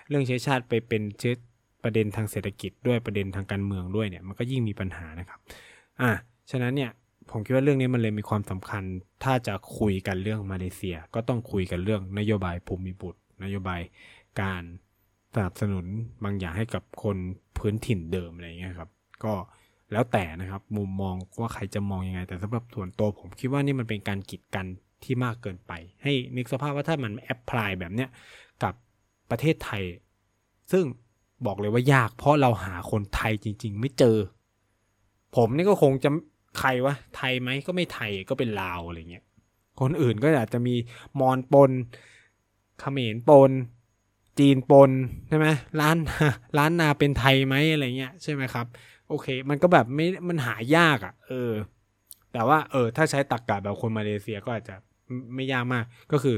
[0.09, 1.35] เรื่องเชื้อชาติไปเป็นเชื้อ
[1.85, 5.41] ประเด็นทางเศรษฐกิจด้วยประเด็นทางการเมืองด้วยเนี่ยมันก็ยิ่งมีปัญหานะครับ
[6.01, 6.13] อะ
[6.51, 6.91] ฉะนั้นเนี่ย
[7.31, 8.83] ผมคิดว่าเรื่องนี้มันเลยมีความสำคัญ
[9.25, 13.81] ถ้าจะคุยกันเรื่องมาเลเซีย ก็ต้องคุยกันเรื่องนโยบายภูมิบุตร นโยบาย
[14.41, 14.63] การ
[15.35, 15.87] สนับสนุน
[16.25, 17.17] บางอย่างให้กับคน
[17.59, 18.91] พื้นถิ่นเดิมอะไรเงี้ยครับ
[19.25, 19.35] ก็
[19.93, 24.67] แล้วแต่นะครับมุมมองว่าใครจะมองยังไง แต่สำหรับส่วนตัวผมคิดว่านี่มันเป็นการกีดกัน
[25.05, 25.73] ที่มากเกินไป
[26.03, 28.09] ให้นึกสภาพว่าถ้ามันแอพพลายแบบเนี้ย
[28.63, 28.75] กับ
[29.31, 29.83] ประเทศไทย
[30.73, 30.85] ซึ่ง
[31.47, 34.17] บอกเลยว่ายาก เพราะเราหาคนไทยจริง ๆ ไม่เจอ
[35.37, 36.11] ผมนี่ก็คงจะ
[36.59, 39.25] ใครวะไทยไหมก็ไม่ไทยก็เป็นลาวอะไรเงี้ย
[39.81, 40.75] คนอื่นก็อาจจะมี
[41.21, 41.71] มอนปน
[42.81, 43.51] เขมรปน
[44.39, 44.91] จีนปน
[45.29, 45.47] ใช่ไหม
[45.81, 45.97] ร้าน
[46.59, 48.67] ร้านนาเป็นไทยไหมอะไรเงี้ยใช่ไหมครับ
[49.09, 51.51] โอเค มันก็แบบไม่มันหายากอะ่ะ เออ
[52.33, 54.77] แต่ว่า เออ ถ้าใช้ตักกะแบบคนมาเลเซียก็อาจจะ
[55.35, 56.37] ไม่ยากมากก็คือ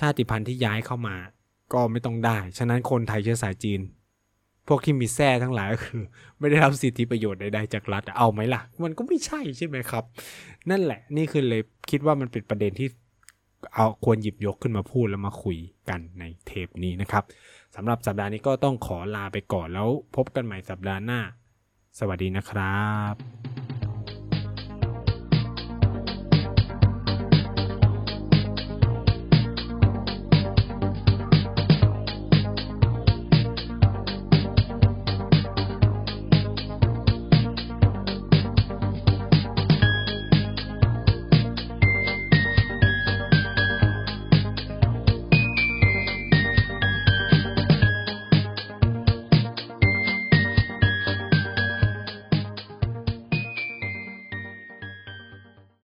[0.00, 1.16] ชาติพันธุ์ที่ย้ายเข้ามา
[1.72, 3.80] ก็ไม่ต้องได้ ฉะนั้นคนไทยเชื้อสายจีน
[4.68, 6.02] พวกที่มีแท้ทั้งหลายก็คือ
[6.38, 10.04] ไม่ได้รับสิทธิประโยชน์ใดๆจากรัฐเอาไหมล่ะ มันก็ไม่ใช่ใช่ไหมครับ
[10.70, 12.88] นั่นแหละ นี่คือเลยคิดว่ามันเป็นประเด็นที่
[13.74, 15.58] เอาควรหยิบยกขึ้นมาพูดแล้วมาคุย
[15.88, 17.24] กันในเทปนี้นะครับ
[17.76, 21.20] สำหรับสัปดาห์นี้ก็ต้องขอลาไปก่อนแล้วพบกันใหม่สัปดาห์หน้า
[21.98, 23.63] สวัสดีนะครับ